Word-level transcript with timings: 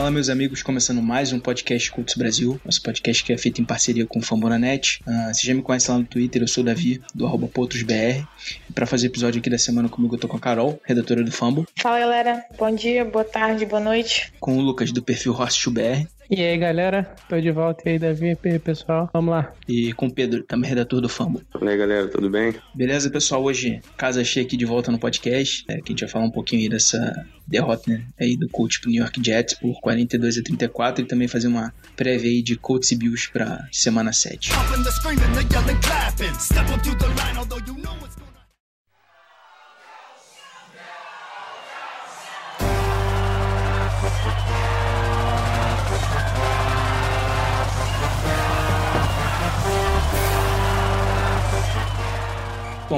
Fala, 0.00 0.10
meus 0.10 0.30
amigos, 0.30 0.62
começando 0.62 1.02
mais 1.02 1.30
um 1.30 1.38
podcast 1.38 1.92
Cultos 1.92 2.14
Brasil, 2.14 2.58
nosso 2.64 2.82
podcast 2.82 3.22
que 3.22 3.34
é 3.34 3.36
feito 3.36 3.60
em 3.60 3.66
parceria 3.66 4.06
com 4.06 4.18
o 4.18 4.22
Fambonanet. 4.22 4.98
Uh, 5.06 5.34
você 5.34 5.46
já 5.46 5.52
me 5.52 5.60
conhece 5.60 5.90
lá 5.90 5.98
no 5.98 6.06
Twitter, 6.06 6.40
eu 6.40 6.48
sou 6.48 6.62
o 6.62 6.64
Davi, 6.64 7.02
do 7.14 7.26
arroba 7.26 7.46
PotrosBR. 7.46 8.26
E 8.70 8.72
para 8.72 8.86
fazer 8.86 9.08
o 9.08 9.10
episódio 9.10 9.40
aqui 9.40 9.50
da 9.50 9.58
semana 9.58 9.90
comigo, 9.90 10.14
eu 10.14 10.18
tô 10.18 10.26
com 10.26 10.38
a 10.38 10.40
Carol, 10.40 10.80
redatora 10.86 11.22
do 11.22 11.30
Fambo. 11.30 11.66
Fala, 11.76 12.00
galera. 12.00 12.42
Bom 12.58 12.74
dia, 12.74 13.04
boa 13.04 13.26
tarde, 13.26 13.66
boa 13.66 13.78
noite. 13.78 14.32
Com 14.40 14.56
o 14.56 14.62
Lucas, 14.62 14.90
do 14.90 15.02
perfil 15.02 15.34
HostBR. 15.34 16.08
E 16.30 16.40
aí, 16.44 16.56
galera? 16.56 17.12
Tô 17.28 17.40
de 17.40 17.50
volta 17.50 17.88
aí, 17.88 17.98
Davi, 17.98 18.36
pessoal. 18.62 19.10
Vamos 19.12 19.32
lá. 19.32 19.52
E 19.66 19.92
com 19.94 20.06
o 20.06 20.14
Pedro, 20.14 20.44
também 20.44 20.70
redator 20.70 21.00
do 21.00 21.08
Fambo. 21.08 21.42
E 21.60 21.68
aí, 21.68 21.76
galera, 21.76 22.06
tudo 22.06 22.30
bem? 22.30 22.54
Beleza, 22.72 23.10
pessoal? 23.10 23.42
Hoje, 23.42 23.80
casa 23.96 24.22
cheia 24.22 24.46
aqui 24.46 24.56
de 24.56 24.64
volta 24.64 24.92
no 24.92 24.98
podcast, 24.98 25.64
é, 25.66 25.78
que 25.78 25.86
a 25.86 25.90
gente 25.90 26.00
vai 26.02 26.08
falar 26.08 26.26
um 26.26 26.30
pouquinho 26.30 26.62
aí 26.62 26.68
dessa 26.68 27.26
derrota 27.48 27.90
né, 27.90 28.06
aí 28.20 28.36
do 28.36 28.48
Colts 28.48 28.78
pro 28.78 28.90
New 28.90 29.00
York 29.00 29.20
Jets 29.24 29.54
por 29.54 29.80
42 29.80 30.38
a 30.38 30.42
34 30.42 31.04
e 31.04 31.08
também 31.08 31.26
fazer 31.26 31.48
uma 31.48 31.74
prévia 31.96 32.30
aí 32.30 32.42
de 32.42 32.54
Colts 32.54 32.92
e 32.92 32.96
Bills 32.96 33.28
pra 33.32 33.66
semana 33.72 34.12
7. 34.12 34.52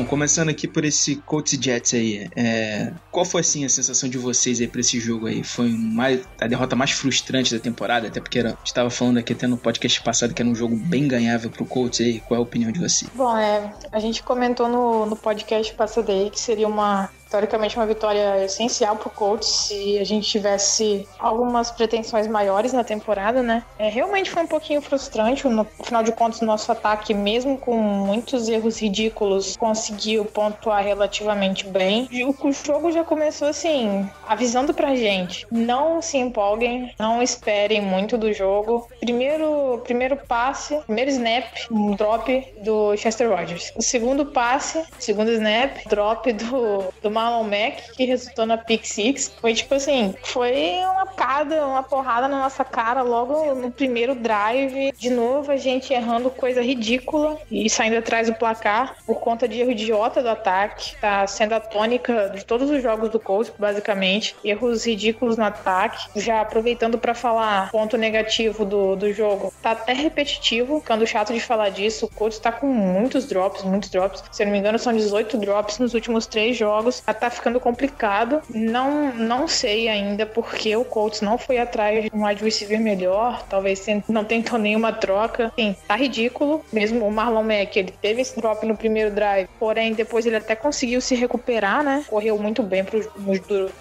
Bom, 0.02 0.06
começando 0.08 0.48
aqui 0.48 0.66
por 0.66 0.84
esse 0.84 1.16
Colts 1.16 1.56
Jets 1.60 1.94
aí, 1.94 2.28
é, 2.34 2.92
qual 3.12 3.24
foi 3.24 3.40
assim 3.40 3.64
a 3.64 3.68
sensação 3.68 4.08
de 4.08 4.18
vocês 4.18 4.60
aí 4.60 4.66
para 4.66 4.80
esse 4.80 4.98
jogo 4.98 5.28
aí? 5.28 5.44
Foi 5.44 5.68
mais, 5.68 6.26
a 6.40 6.48
derrota 6.48 6.74
mais 6.74 6.90
frustrante 6.90 7.54
da 7.54 7.60
temporada, 7.60 8.08
até 8.08 8.20
porque 8.20 8.40
era, 8.40 8.50
a 8.50 8.56
gente 8.56 8.74
tava 8.74 8.90
falando 8.90 9.18
aqui 9.18 9.32
até 9.32 9.46
no 9.46 9.56
podcast 9.56 10.02
passado 10.02 10.34
que 10.34 10.42
era 10.42 10.48
um 10.48 10.56
jogo 10.56 10.74
bem 10.74 11.06
ganhável 11.06 11.50
pro 11.50 11.64
Colts 11.64 12.00
aí. 12.00 12.20
Qual 12.20 12.36
é 12.36 12.40
a 12.40 12.42
opinião 12.42 12.72
de 12.72 12.80
você? 12.80 13.06
Bom, 13.14 13.36
é, 13.36 13.72
a 13.92 14.00
gente 14.00 14.24
comentou 14.24 14.68
no, 14.68 15.06
no 15.06 15.14
podcast 15.14 15.72
passado 15.74 16.10
aí 16.10 16.30
que 16.30 16.40
seria 16.40 16.66
uma 16.66 17.08
teoricamente 17.32 17.76
uma 17.76 17.86
vitória 17.86 18.44
essencial 18.44 18.96
pro 18.96 19.08
Colts 19.08 19.48
se 19.48 19.98
a 19.98 20.04
gente 20.04 20.28
tivesse 20.28 21.08
algumas 21.18 21.70
pretensões 21.70 22.26
maiores 22.26 22.72
na 22.74 22.84
temporada, 22.84 23.42
né? 23.42 23.64
É, 23.78 23.88
realmente 23.88 24.30
foi 24.30 24.42
um 24.42 24.46
pouquinho 24.46 24.82
frustrante, 24.82 25.48
no 25.48 25.64
final 25.64 26.02
de 26.02 26.12
contas, 26.12 26.42
o 26.42 26.44
nosso 26.44 26.70
ataque, 26.70 27.14
mesmo 27.14 27.56
com 27.56 27.74
muitos 27.76 28.48
erros 28.48 28.80
ridículos, 28.80 29.56
conseguiu 29.56 30.26
pontuar 30.26 30.84
relativamente 30.84 31.66
bem. 31.66 32.08
O 32.38 32.52
jogo 32.52 32.92
já 32.92 33.02
começou 33.02 33.48
assim, 33.48 34.08
avisando 34.28 34.74
pra 34.74 34.94
gente, 34.94 35.46
não 35.50 36.02
se 36.02 36.18
empolguem, 36.18 36.94
não 36.98 37.22
esperem 37.22 37.80
muito 37.80 38.18
do 38.18 38.32
jogo. 38.32 38.88
Primeiro, 39.00 39.80
primeiro 39.84 40.16
passe, 40.16 40.78
primeiro 40.80 41.10
snap, 41.10 41.46
um 41.70 41.94
drop 41.94 42.54
do 42.62 42.94
Chester 42.96 43.30
Rogers. 43.30 43.72
O 43.74 43.82
segundo 43.82 44.26
passe, 44.26 44.84
segundo 44.98 45.30
snap, 45.30 45.78
drop 45.88 46.30
do, 46.32 46.92
do 47.02 47.10
Marlon 47.22 47.44
Mack, 47.44 47.92
que 47.94 48.04
resultou 48.04 48.44
na 48.44 48.58
Pick 48.58 48.84
Six. 48.84 49.32
Foi 49.40 49.54
tipo 49.54 49.74
assim, 49.74 50.14
foi 50.24 50.78
uma 50.92 51.06
cada, 51.06 51.66
uma 51.66 51.82
porrada 51.82 52.26
na 52.26 52.40
nossa 52.40 52.64
cara 52.64 53.02
logo 53.02 53.54
no 53.54 53.70
primeiro 53.70 54.14
drive. 54.14 54.92
De 54.92 55.08
novo, 55.08 55.52
a 55.52 55.56
gente 55.56 55.92
errando 55.92 56.30
coisa 56.30 56.60
ridícula 56.60 57.38
e 57.50 57.70
saindo 57.70 57.96
atrás 57.96 58.26
do 58.26 58.34
placar 58.34 58.96
por 59.06 59.20
conta 59.20 59.46
de 59.46 59.60
erro 59.60 59.70
idiota 59.70 60.22
do 60.22 60.28
ataque. 60.28 60.96
Tá 61.00 61.26
sendo 61.26 61.54
a 61.54 61.60
tônica 61.60 62.30
de 62.30 62.44
todos 62.44 62.68
os 62.70 62.82
jogos 62.82 63.10
do 63.10 63.20
Colts, 63.20 63.52
basicamente. 63.56 64.34
Erros 64.44 64.84
ridículos 64.84 65.36
no 65.36 65.44
ataque. 65.44 66.08
Já 66.16 66.40
aproveitando 66.40 66.98
para 66.98 67.14
falar 67.14 67.70
ponto 67.70 67.96
negativo 67.96 68.64
do, 68.64 68.96
do 68.96 69.12
jogo, 69.12 69.52
tá 69.62 69.72
até 69.72 69.92
repetitivo, 69.92 70.80
ficando 70.80 71.06
chato 71.06 71.32
de 71.32 71.40
falar 71.40 71.68
disso. 71.68 72.06
O 72.06 72.08
Colts 72.08 72.38
tá 72.38 72.50
com 72.50 72.66
muitos 72.66 73.26
drops, 73.26 73.62
muitos 73.62 73.90
drops. 73.90 74.24
Se 74.32 74.42
eu 74.42 74.46
não 74.46 74.52
me 74.52 74.58
engano, 74.58 74.78
são 74.78 74.92
18 74.92 75.38
drops 75.38 75.78
nos 75.78 75.94
últimos 75.94 76.26
três 76.26 76.56
jogos 76.56 77.02
tá 77.14 77.30
ficando 77.30 77.60
complicado. 77.60 78.42
Não, 78.52 79.12
não 79.14 79.48
sei 79.48 79.88
ainda 79.88 80.26
porque 80.26 80.74
o 80.76 80.84
Colts 80.84 81.20
não 81.20 81.38
foi 81.38 81.58
atrás 81.58 82.04
de 82.04 82.10
um 82.14 82.26
wide 82.26 82.42
receiver 82.42 82.80
melhor. 82.80 83.44
Talvez 83.48 83.84
não 84.08 84.24
tentou 84.24 84.58
nenhuma 84.58 84.92
troca. 84.92 85.52
Sim, 85.58 85.74
tá 85.86 85.96
ridículo. 85.96 86.64
Mesmo 86.72 87.06
o 87.06 87.10
Marlon 87.10 87.42
Mack, 87.42 87.76
ele 87.76 87.92
teve 88.00 88.22
esse 88.22 88.36
drop 88.36 88.64
no 88.66 88.76
primeiro 88.76 89.10
drive, 89.10 89.48
porém 89.58 89.92
depois 89.92 90.26
ele 90.26 90.36
até 90.36 90.54
conseguiu 90.54 91.00
se 91.00 91.14
recuperar, 91.14 91.82
né? 91.82 92.04
Correu 92.08 92.38
muito 92.38 92.62
bem 92.62 92.84
pro, 92.84 93.10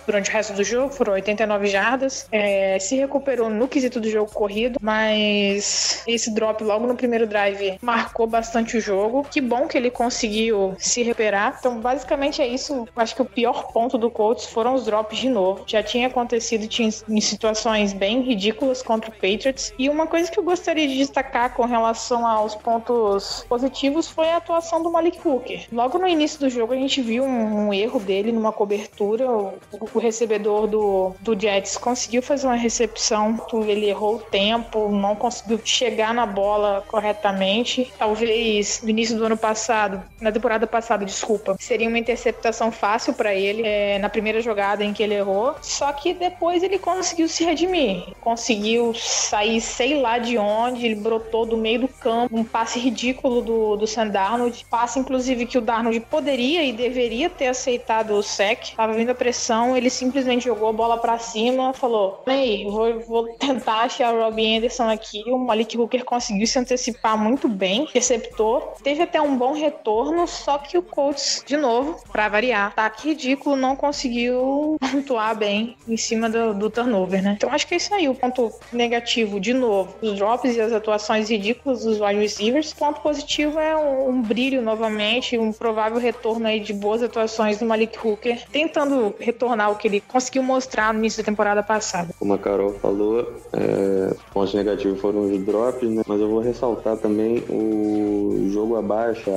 durante 0.06 0.30
o 0.30 0.34
resto 0.34 0.54
do 0.54 0.64
jogo, 0.64 0.94
foram 0.94 1.14
89 1.14 1.68
jardas. 1.68 2.28
É, 2.32 2.78
se 2.80 2.96
recuperou 2.96 3.50
no 3.50 3.68
quesito 3.68 4.00
do 4.00 4.10
jogo 4.10 4.32
corrido, 4.32 4.80
mas 4.82 6.04
esse 6.08 6.34
drop 6.34 6.64
logo 6.64 6.88
no 6.88 6.96
primeiro 6.96 7.28
drive 7.28 7.78
marcou 7.82 8.28
bastante 8.28 8.78
o 8.78 8.82
jogo. 8.82 9.26
Que 9.30 9.42
bom 9.42 9.68
que 9.68 9.78
ele 9.78 9.92
conseguiu 9.92 10.76
se 10.78 11.04
recuperar. 11.04 11.58
Então, 11.60 11.80
basicamente 11.80 12.42
é 12.42 12.48
isso. 12.48 12.88
Acho 12.96 13.16
que 13.16 13.21
que 13.22 13.24
o 13.24 13.26
pior 13.26 13.72
ponto 13.72 13.98
do 13.98 14.10
Colts 14.10 14.48
foram 14.48 14.74
os 14.74 14.86
drops 14.86 15.20
de 15.20 15.30
novo. 15.30 15.64
Já 15.68 15.84
tinha 15.84 16.08
acontecido 16.08 16.68
em 17.08 17.22
situações 17.22 17.94
bem 17.94 18.22
ridículas 18.22 18.82
contra 18.82 19.10
o 19.10 19.14
Patriots. 19.14 19.74
E 19.78 19.90
uma 19.90 20.08
coisa 20.08 20.32
que 20.32 20.40
eu 20.40 20.44
gostaria 20.44 20.88
de 20.88 20.98
destacar 20.98 21.54
com 21.54 21.66
relação 21.66 22.26
aos 22.26 22.56
pontos 22.56 23.46
positivos 23.48 24.08
foi 24.08 24.30
a 24.30 24.38
atuação 24.38 24.82
do 24.82 24.92
Malik 24.92 25.20
Hooker. 25.24 25.68
Logo 25.72 25.98
no 25.98 26.08
início 26.08 26.40
do 26.40 26.50
jogo 26.50 26.74
a 26.74 26.76
gente 26.76 27.02
viu 27.02 27.24
um, 27.24 27.68
um 27.68 27.74
erro 27.74 28.00
dele 28.00 28.32
numa 28.32 28.52
cobertura. 28.52 29.30
O, 29.30 29.54
o, 29.94 30.00
recebedor 30.00 30.68
do, 30.68 31.14
do 31.20 31.40
Jets 31.40 31.78
conseguiu 31.78 32.22
fazer 32.22 32.48
uma 32.48 32.56
recepção, 32.56 33.40
ele 33.68 33.88
errou 33.88 34.16
o 34.16 34.20
tempo, 34.20 34.90
não 34.90 35.16
conseguiu 35.16 35.60
chegar 35.64 36.14
na 36.14 36.26
bola 36.26 36.84
corretamente. 36.88 37.92
Talvez 37.98 38.82
no 38.82 38.90
início 38.90 39.18
do 39.18 39.26
ano 39.26 39.38
passado, 39.38 40.02
na 40.20 40.32
temporada 40.32 40.66
passada, 40.66 41.06
desculpa, 41.06 41.56
seria 41.60 41.88
uma 41.88 42.00
interceptação 42.00 42.72
fácil 42.72 43.11
fácil 43.12 43.14
para 43.14 43.36
ele 43.36 43.62
é, 43.64 44.00
na 44.00 44.10
primeira 44.10 44.42
jogada 44.42 44.84
em 44.84 44.94
que 44.94 45.04
ele 45.04 45.14
errou. 45.14 45.56
Só 45.62 45.92
que 45.92 46.14
depois 46.14 46.64
ele 46.64 46.80
conseguiu 46.80 47.28
se 47.28 47.44
redimir. 47.44 48.14
Conseguiu 48.22 48.94
sair, 48.96 49.62
sei 49.62 50.00
lá 50.02 50.18
de 50.18 50.38
onde, 50.38 50.86
ele 50.86 50.96
brotou 50.96 51.46
do 51.46 51.58
meio 51.58 51.82
do 51.82 51.88
campo. 51.88 52.36
Um 52.36 52.44
passe 52.44 52.80
ridículo 52.80 53.42
do, 53.42 53.76
do 53.76 53.88
Sam 53.88 54.08
Darnold. 54.08 54.66
Passe, 54.70 55.00
inclusive, 55.00 55.46
que 55.46 55.58
o 55.58 55.62
Darnold 55.62 56.00
poderia 56.02 56.64
e 56.64 56.72
deveria 56.72 57.30
ter 57.30 57.48
aceitado 57.48 58.12
o 58.12 58.24
sec. 58.24 58.76
Tava 58.76 58.94
vindo 58.94 59.12
a 59.12 59.16
pressão, 59.16 59.76
ele 59.76 59.90
simplesmente 59.90 60.46
jogou 60.46 60.70
a 60.70 60.74
bola 60.74 60.98
para 60.98 61.18
cima, 61.20 61.74
falou: 61.74 62.24
Ei, 62.26 62.66
vou, 62.66 63.00
vou 63.02 63.28
tentar 63.34 63.82
achar 63.82 64.14
o 64.14 64.22
Robbie 64.22 64.58
Anderson 64.58 64.90
aqui. 64.90 65.24
O 65.28 65.38
Malik 65.38 65.78
Hooker 65.78 66.04
conseguiu 66.04 66.48
se 66.48 66.58
antecipar 66.58 67.18
muito 67.18 67.48
bem, 67.48 67.88
receptor. 67.94 68.74
Teve 68.84 69.04
até 69.04 69.22
um 69.22 69.36
bom 69.36 69.54
retorno, 69.54 70.28
só 70.28 70.58
que 70.58 70.78
o 70.78 70.84
Colts, 70.84 71.44
de 71.46 71.58
novo, 71.58 72.02
para 72.12 72.30
variar, 72.30 72.74
tá 72.74 72.86
ridículo 73.00 73.56
não 73.56 73.76
conseguiu 73.76 74.78
pontuar 74.80 75.38
bem 75.38 75.76
em 75.88 75.98
cima 75.98 76.30
do, 76.30 76.54
do, 76.54 76.70
turnover, 76.70 77.22
né? 77.22 77.34
Então 77.38 77.52
acho 77.52 77.68
que 77.68 77.74
é 77.74 77.78
isso 77.78 77.94
aí, 77.94 78.08
o 78.08 78.16
ponto 78.16 78.52
negativo, 78.72 79.40
de 79.40 79.54
novo, 79.54 79.94
os 80.02 80.16
drops 80.16 80.56
e 80.56 80.62
as 80.62 80.72
atuações 80.72 81.30
ridículas 81.30 81.84
dos 81.84 82.00
wide 82.00 82.20
receivers. 82.20 82.72
O 82.72 82.76
ponto 82.76 83.02
positivo 83.02 83.60
é 83.60 83.76
um, 83.76 84.10
um 84.10 84.22
brilho 84.22 84.62
novamente, 84.62 85.38
um 85.38 85.52
provável 85.52 86.00
retorno 86.00 86.48
aí 86.48 86.60
de 86.60 86.74
boas 86.74 87.04
atuações 87.04 87.60
do 87.60 87.66
Malik 87.66 87.98
Hooker, 87.98 88.44
tentando 88.52 89.14
retornar 89.20 89.72
o 89.72 89.76
que 89.76 89.88
ele 89.88 90.02
conseguiu 90.02 90.44
mostrar 90.44 90.94
no 90.94 91.00
início 91.00 91.24
da 91.24 91.26
temporada 91.26 91.64
passada. 91.64 92.14
Como 92.18 92.34
a 92.34 92.38
Carol 92.38 92.74
falou, 92.74 93.34
é, 93.54 94.14
pontos 94.34 94.54
negativos 94.54 95.00
foram 95.00 95.22
os 95.22 95.46
drops, 95.46 95.90
né? 95.90 96.04
Mas 96.08 96.20
eu 96.20 96.30
vou 96.30 96.40
ressaltar 96.40 96.98
também 96.98 97.44
o 97.50 98.50
jogo 98.52 98.76
abaixo 98.76 99.30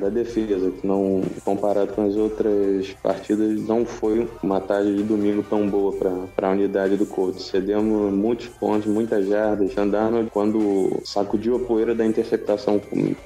da 0.00 0.08
defesa, 0.08 0.70
que 0.70 0.86
não 0.86 1.22
comparado 1.44 1.92
com 1.92 2.06
as 2.06 2.16
outras 2.16 2.91
partidas, 2.94 3.60
não 3.60 3.84
foi 3.84 4.28
uma 4.42 4.60
tarde 4.60 4.96
de 4.96 5.02
domingo 5.02 5.42
tão 5.42 5.68
boa 5.68 5.92
para 6.34 6.48
a 6.48 6.50
unidade 6.50 6.96
do 6.96 7.06
Colts. 7.06 7.46
Cedemos 7.46 8.12
muitos 8.12 8.48
pontos, 8.48 8.86
muitas 8.86 9.26
jardas. 9.26 9.76
Andarno, 9.76 10.28
quando 10.30 11.00
sacudiu 11.04 11.56
a 11.56 11.60
poeira 11.60 11.94
da 11.94 12.04
interceptação, 12.04 12.80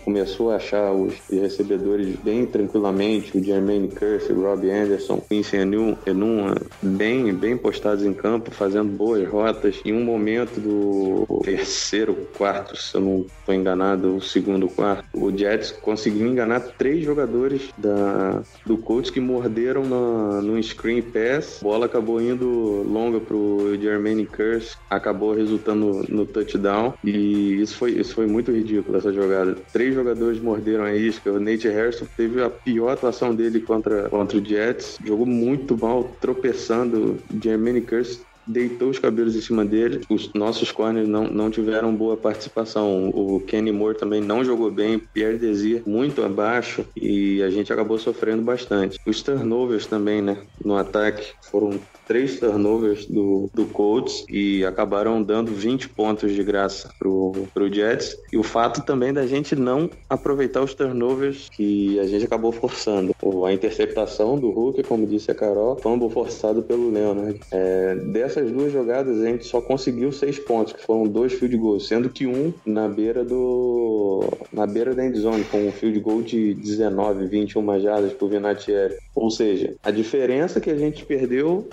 começou 0.04 0.50
a 0.50 0.56
achar 0.56 0.92
os 0.92 1.14
recebedores 1.30 2.16
bem 2.16 2.46
tranquilamente, 2.46 3.36
o 3.36 3.42
Jermaine 3.42 3.88
Curse, 3.88 4.32
o 4.32 4.42
Robbie 4.42 4.70
Anderson, 4.70 5.20
Quincy 5.28 5.56
Enum, 5.56 6.54
bem, 6.82 7.32
bem 7.34 7.56
postados 7.56 8.04
em 8.04 8.12
campo, 8.12 8.50
fazendo 8.50 8.90
boas 8.90 9.28
rotas. 9.28 9.80
Em 9.84 9.92
um 9.92 10.04
momento 10.04 10.60
do 10.60 11.40
terceiro 11.42 12.14
quarto, 12.36 12.76
se 12.76 12.94
eu 12.94 13.00
não 13.00 13.26
estou 13.38 13.54
enganado, 13.54 14.16
o 14.16 14.20
segundo 14.20 14.68
quarto, 14.68 15.06
o 15.14 15.36
Jets 15.36 15.70
conseguiu 15.70 16.26
enganar 16.26 16.60
três 16.60 17.04
jogadores 17.04 17.70
da, 17.76 18.42
do 18.64 18.76
Colts 18.76 19.10
que 19.10 19.20
morderam 19.20 19.55
na, 19.56 20.42
no 20.42 20.62
screen 20.62 21.02
pass. 21.02 21.58
A 21.60 21.64
bola 21.64 21.86
acabou 21.86 22.20
indo 22.20 22.82
longa 22.88 23.20
pro 23.20 23.76
Jermaine 23.80 24.26
Curse, 24.26 24.76
acabou 24.90 25.34
resultando 25.34 26.04
no 26.08 26.26
touchdown. 26.26 26.94
E 27.02 27.60
isso 27.60 27.76
foi, 27.76 27.92
isso 27.92 28.14
foi 28.14 28.26
muito 28.26 28.52
ridículo, 28.52 28.98
essa 28.98 29.12
jogada. 29.12 29.56
Três 29.72 29.94
jogadores 29.94 30.40
morderam 30.40 30.84
a 30.84 30.94
isca. 30.94 31.32
O 31.32 31.40
Nate 31.40 31.68
Harrison 31.68 32.06
teve 32.16 32.42
a 32.42 32.50
pior 32.50 32.92
atuação 32.92 33.34
dele 33.34 33.60
contra, 33.60 34.08
contra 34.08 34.38
o 34.38 34.44
Jets. 34.44 34.98
Jogou 35.04 35.26
muito 35.26 35.76
mal, 35.76 36.10
tropeçando. 36.20 37.18
Jermaine 37.42 37.80
Curse 37.80 38.20
deitou 38.46 38.88
os 38.88 38.98
cabelos 38.98 39.34
em 39.36 39.40
cima 39.40 39.64
dele. 39.64 40.00
Os 40.08 40.32
nossos 40.32 40.70
corners 40.70 41.08
não, 41.08 41.24
não 41.24 41.50
tiveram 41.50 41.94
boa 41.94 42.16
participação. 42.16 43.08
O 43.10 43.40
Kenny 43.40 43.72
Moore 43.72 43.98
também 43.98 44.20
não 44.20 44.44
jogou 44.44 44.70
bem. 44.70 44.98
Pierre 44.98 45.38
Desir 45.38 45.82
muito 45.86 46.22
abaixo 46.22 46.84
e 46.96 47.42
a 47.42 47.50
gente 47.50 47.72
acabou 47.72 47.98
sofrendo 47.98 48.42
bastante. 48.42 48.98
Os 49.06 49.22
turnovers 49.22 49.86
também, 49.86 50.22
né? 50.22 50.38
No 50.64 50.76
ataque 50.76 51.32
foram 51.42 51.78
três 52.06 52.38
turnovers 52.38 53.06
do, 53.06 53.50
do 53.52 53.66
Colts 53.66 54.24
e 54.28 54.64
acabaram 54.64 55.22
dando 55.22 55.52
20 55.52 55.88
pontos 55.90 56.32
de 56.32 56.42
graça 56.42 56.90
pro, 56.98 57.32
pro 57.52 57.72
Jets. 57.72 58.16
E 58.32 58.38
o 58.38 58.42
fato 58.42 58.84
também 58.84 59.12
da 59.12 59.26
gente 59.26 59.56
não 59.56 59.90
aproveitar 60.08 60.62
os 60.62 60.74
turnovers 60.74 61.48
que 61.50 61.98
a 61.98 62.06
gente 62.06 62.24
acabou 62.24 62.52
forçando. 62.52 63.14
A 63.44 63.52
interceptação 63.52 64.38
do 64.38 64.50
Hulk, 64.50 64.84
como 64.84 65.06
disse 65.06 65.30
a 65.30 65.34
Carol, 65.34 65.76
fumble 65.76 66.10
forçado 66.10 66.62
pelo 66.62 66.90
Leonard. 66.90 67.40
É, 67.50 67.94
dessas 68.36 68.52
duas 68.52 68.72
jogadas, 68.72 69.20
a 69.20 69.26
gente 69.26 69.46
só 69.46 69.60
conseguiu 69.60 70.12
seis 70.12 70.38
pontos, 70.38 70.72
que 70.74 70.82
foram 70.84 71.06
dois 71.06 71.32
field 71.32 71.56
goals, 71.56 71.88
sendo 71.88 72.10
que 72.10 72.26
um 72.26 72.52
na 72.64 72.88
beira 72.88 73.24
do. 73.24 74.28
na 74.52 74.66
beira 74.66 74.94
da 74.94 75.04
endzone, 75.04 75.44
com 75.44 75.66
um 75.66 75.72
field 75.72 75.98
goal 76.00 76.22
de 76.22 76.54
19, 76.54 77.26
21 77.26 77.80
jardas 77.80 78.12
por 78.12 78.28
Vinatieri. 78.28 78.94
Ou 79.14 79.30
seja, 79.30 79.74
a 79.82 79.90
diferença 79.90 80.60
que 80.60 80.70
a 80.70 80.76
gente 80.76 81.04
perdeu, 81.04 81.66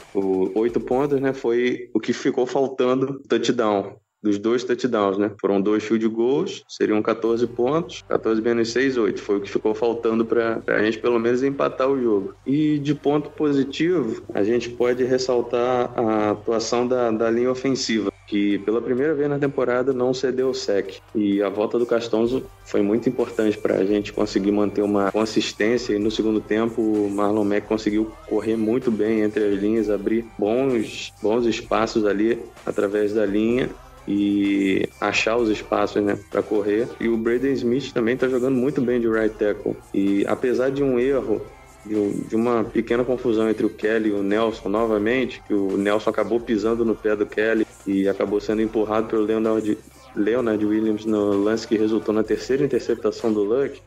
oito 0.55 0.79
pontos, 0.79 1.19
né, 1.19 1.33
foi 1.33 1.89
o 1.93 1.99
que 1.99 2.13
ficou 2.13 2.45
faltando 2.45 3.19
touchdown 3.27 3.95
dos 4.23 4.39
dois 4.39 4.63
touchdowns, 4.63 5.17
né? 5.17 5.31
Foram 5.39 5.61
dois 5.61 5.83
field 5.83 6.07
goals, 6.07 6.63
seriam 6.67 7.01
14 7.01 7.45
pontos, 7.47 8.03
14 8.07 8.41
menos 8.41 8.71
6, 8.71 8.97
8. 8.97 9.21
Foi 9.21 9.37
o 9.37 9.41
que 9.41 9.49
ficou 9.49 9.75
faltando 9.75 10.25
para 10.25 10.61
a 10.67 10.81
gente 10.81 10.97
pelo 10.99 11.19
menos 11.19 11.43
empatar 11.43 11.89
o 11.89 12.01
jogo. 12.01 12.33
E 12.47 12.79
de 12.79 12.95
ponto 12.95 13.29
positivo, 13.29 14.23
a 14.33 14.43
gente 14.43 14.69
pode 14.69 15.03
ressaltar 15.03 15.91
a 15.95 16.31
atuação 16.31 16.87
da, 16.87 17.11
da 17.11 17.29
linha 17.29 17.51
ofensiva 17.51 18.13
que 18.25 18.57
pela 18.59 18.81
primeira 18.81 19.13
vez 19.13 19.29
na 19.29 19.37
temporada 19.37 19.93
não 19.93 20.11
cedeu 20.11 20.49
o 20.49 20.55
sec. 20.55 20.95
E 21.13 21.41
a 21.43 21.49
volta 21.49 21.77
do 21.77 21.85
Castonzo 21.85 22.43
foi 22.65 22.81
muito 22.81 23.07
importante 23.07 23.57
para 23.57 23.75
a 23.75 23.85
gente 23.85 24.13
conseguir 24.13 24.51
manter 24.51 24.81
uma 24.81 25.11
consistência. 25.11 25.93
E 25.93 25.99
no 25.99 26.09
segundo 26.09 26.41
tempo, 26.41 26.81
o 26.81 27.11
Marlon 27.11 27.43
Mack 27.43 27.67
conseguiu 27.67 28.11
correr 28.27 28.55
muito 28.55 28.89
bem 28.89 29.21
entre 29.21 29.43
as 29.43 29.61
linhas, 29.61 29.89
abrir 29.89 30.25
bons, 30.39 31.13
bons 31.21 31.45
espaços 31.45 32.05
ali 32.05 32.39
através 32.65 33.13
da 33.13 33.25
linha 33.25 33.69
e 34.07 34.87
achar 34.99 35.37
os 35.37 35.49
espaços 35.49 36.01
né, 36.03 36.17
para 36.29 36.43
correr. 36.43 36.87
E 36.99 37.07
o 37.07 37.17
Braden 37.17 37.53
Smith 37.53 37.91
também 37.91 38.15
está 38.15 38.27
jogando 38.27 38.55
muito 38.55 38.81
bem 38.81 38.99
de 38.99 39.07
right 39.07 39.35
tackle. 39.35 39.75
E 39.93 40.25
apesar 40.27 40.69
de 40.69 40.83
um 40.83 40.99
erro, 40.99 41.41
de, 41.85 42.35
uma 42.35 42.63
pequena 42.63 43.03
confusão 43.03 43.49
entre 43.49 43.65
o 43.65 43.69
Kelly 43.69 44.09
e 44.09 44.13
o 44.13 44.23
Nelson 44.23 44.69
novamente, 44.69 45.41
que 45.47 45.53
o 45.53 45.77
Nelson 45.77 46.09
acabou 46.09 46.39
pisando 46.39 46.85
no 46.85 46.95
pé 46.95 47.15
do 47.15 47.25
Kelly 47.25 47.67
e 47.85 48.07
acabou 48.07 48.39
sendo 48.39 48.61
empurrado 48.61 49.07
pelo 49.07 49.23
Leonard 49.23 49.77
Leonard 50.15 50.63
Williams 50.65 51.05
no 51.05 51.31
lance 51.31 51.67
que 51.67 51.77
resultou 51.77 52.13
na 52.13 52.23
terceira 52.23 52.63
interceptação 52.63 53.33
do 53.33 53.43
Luck, 53.43 53.81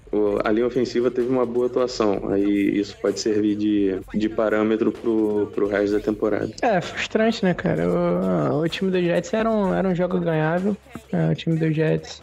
a 0.44 0.50
linha 0.50 0.66
ofensiva 0.66 1.10
teve 1.10 1.28
uma 1.28 1.46
boa 1.46 1.66
atuação. 1.66 2.30
Aí 2.30 2.78
isso 2.78 2.96
pode 3.00 3.20
servir 3.20 3.56
de, 3.56 4.00
de 4.14 4.28
parâmetro 4.28 4.92
pro, 4.92 5.50
pro 5.54 5.68
resto 5.68 5.96
da 5.96 6.00
temporada. 6.00 6.50
É, 6.62 6.80
frustrante, 6.80 7.44
né, 7.44 7.54
cara? 7.54 7.84
O, 7.88 8.60
o 8.60 8.68
time 8.68 8.90
do 8.90 9.00
Jets 9.00 9.32
era 9.32 9.50
um, 9.50 9.74
era 9.74 9.88
um 9.88 9.94
jogo 9.94 10.18
ganhável. 10.18 10.76
É, 11.12 11.30
o 11.30 11.34
time 11.34 11.58
do 11.58 11.72
Jets 11.72 12.22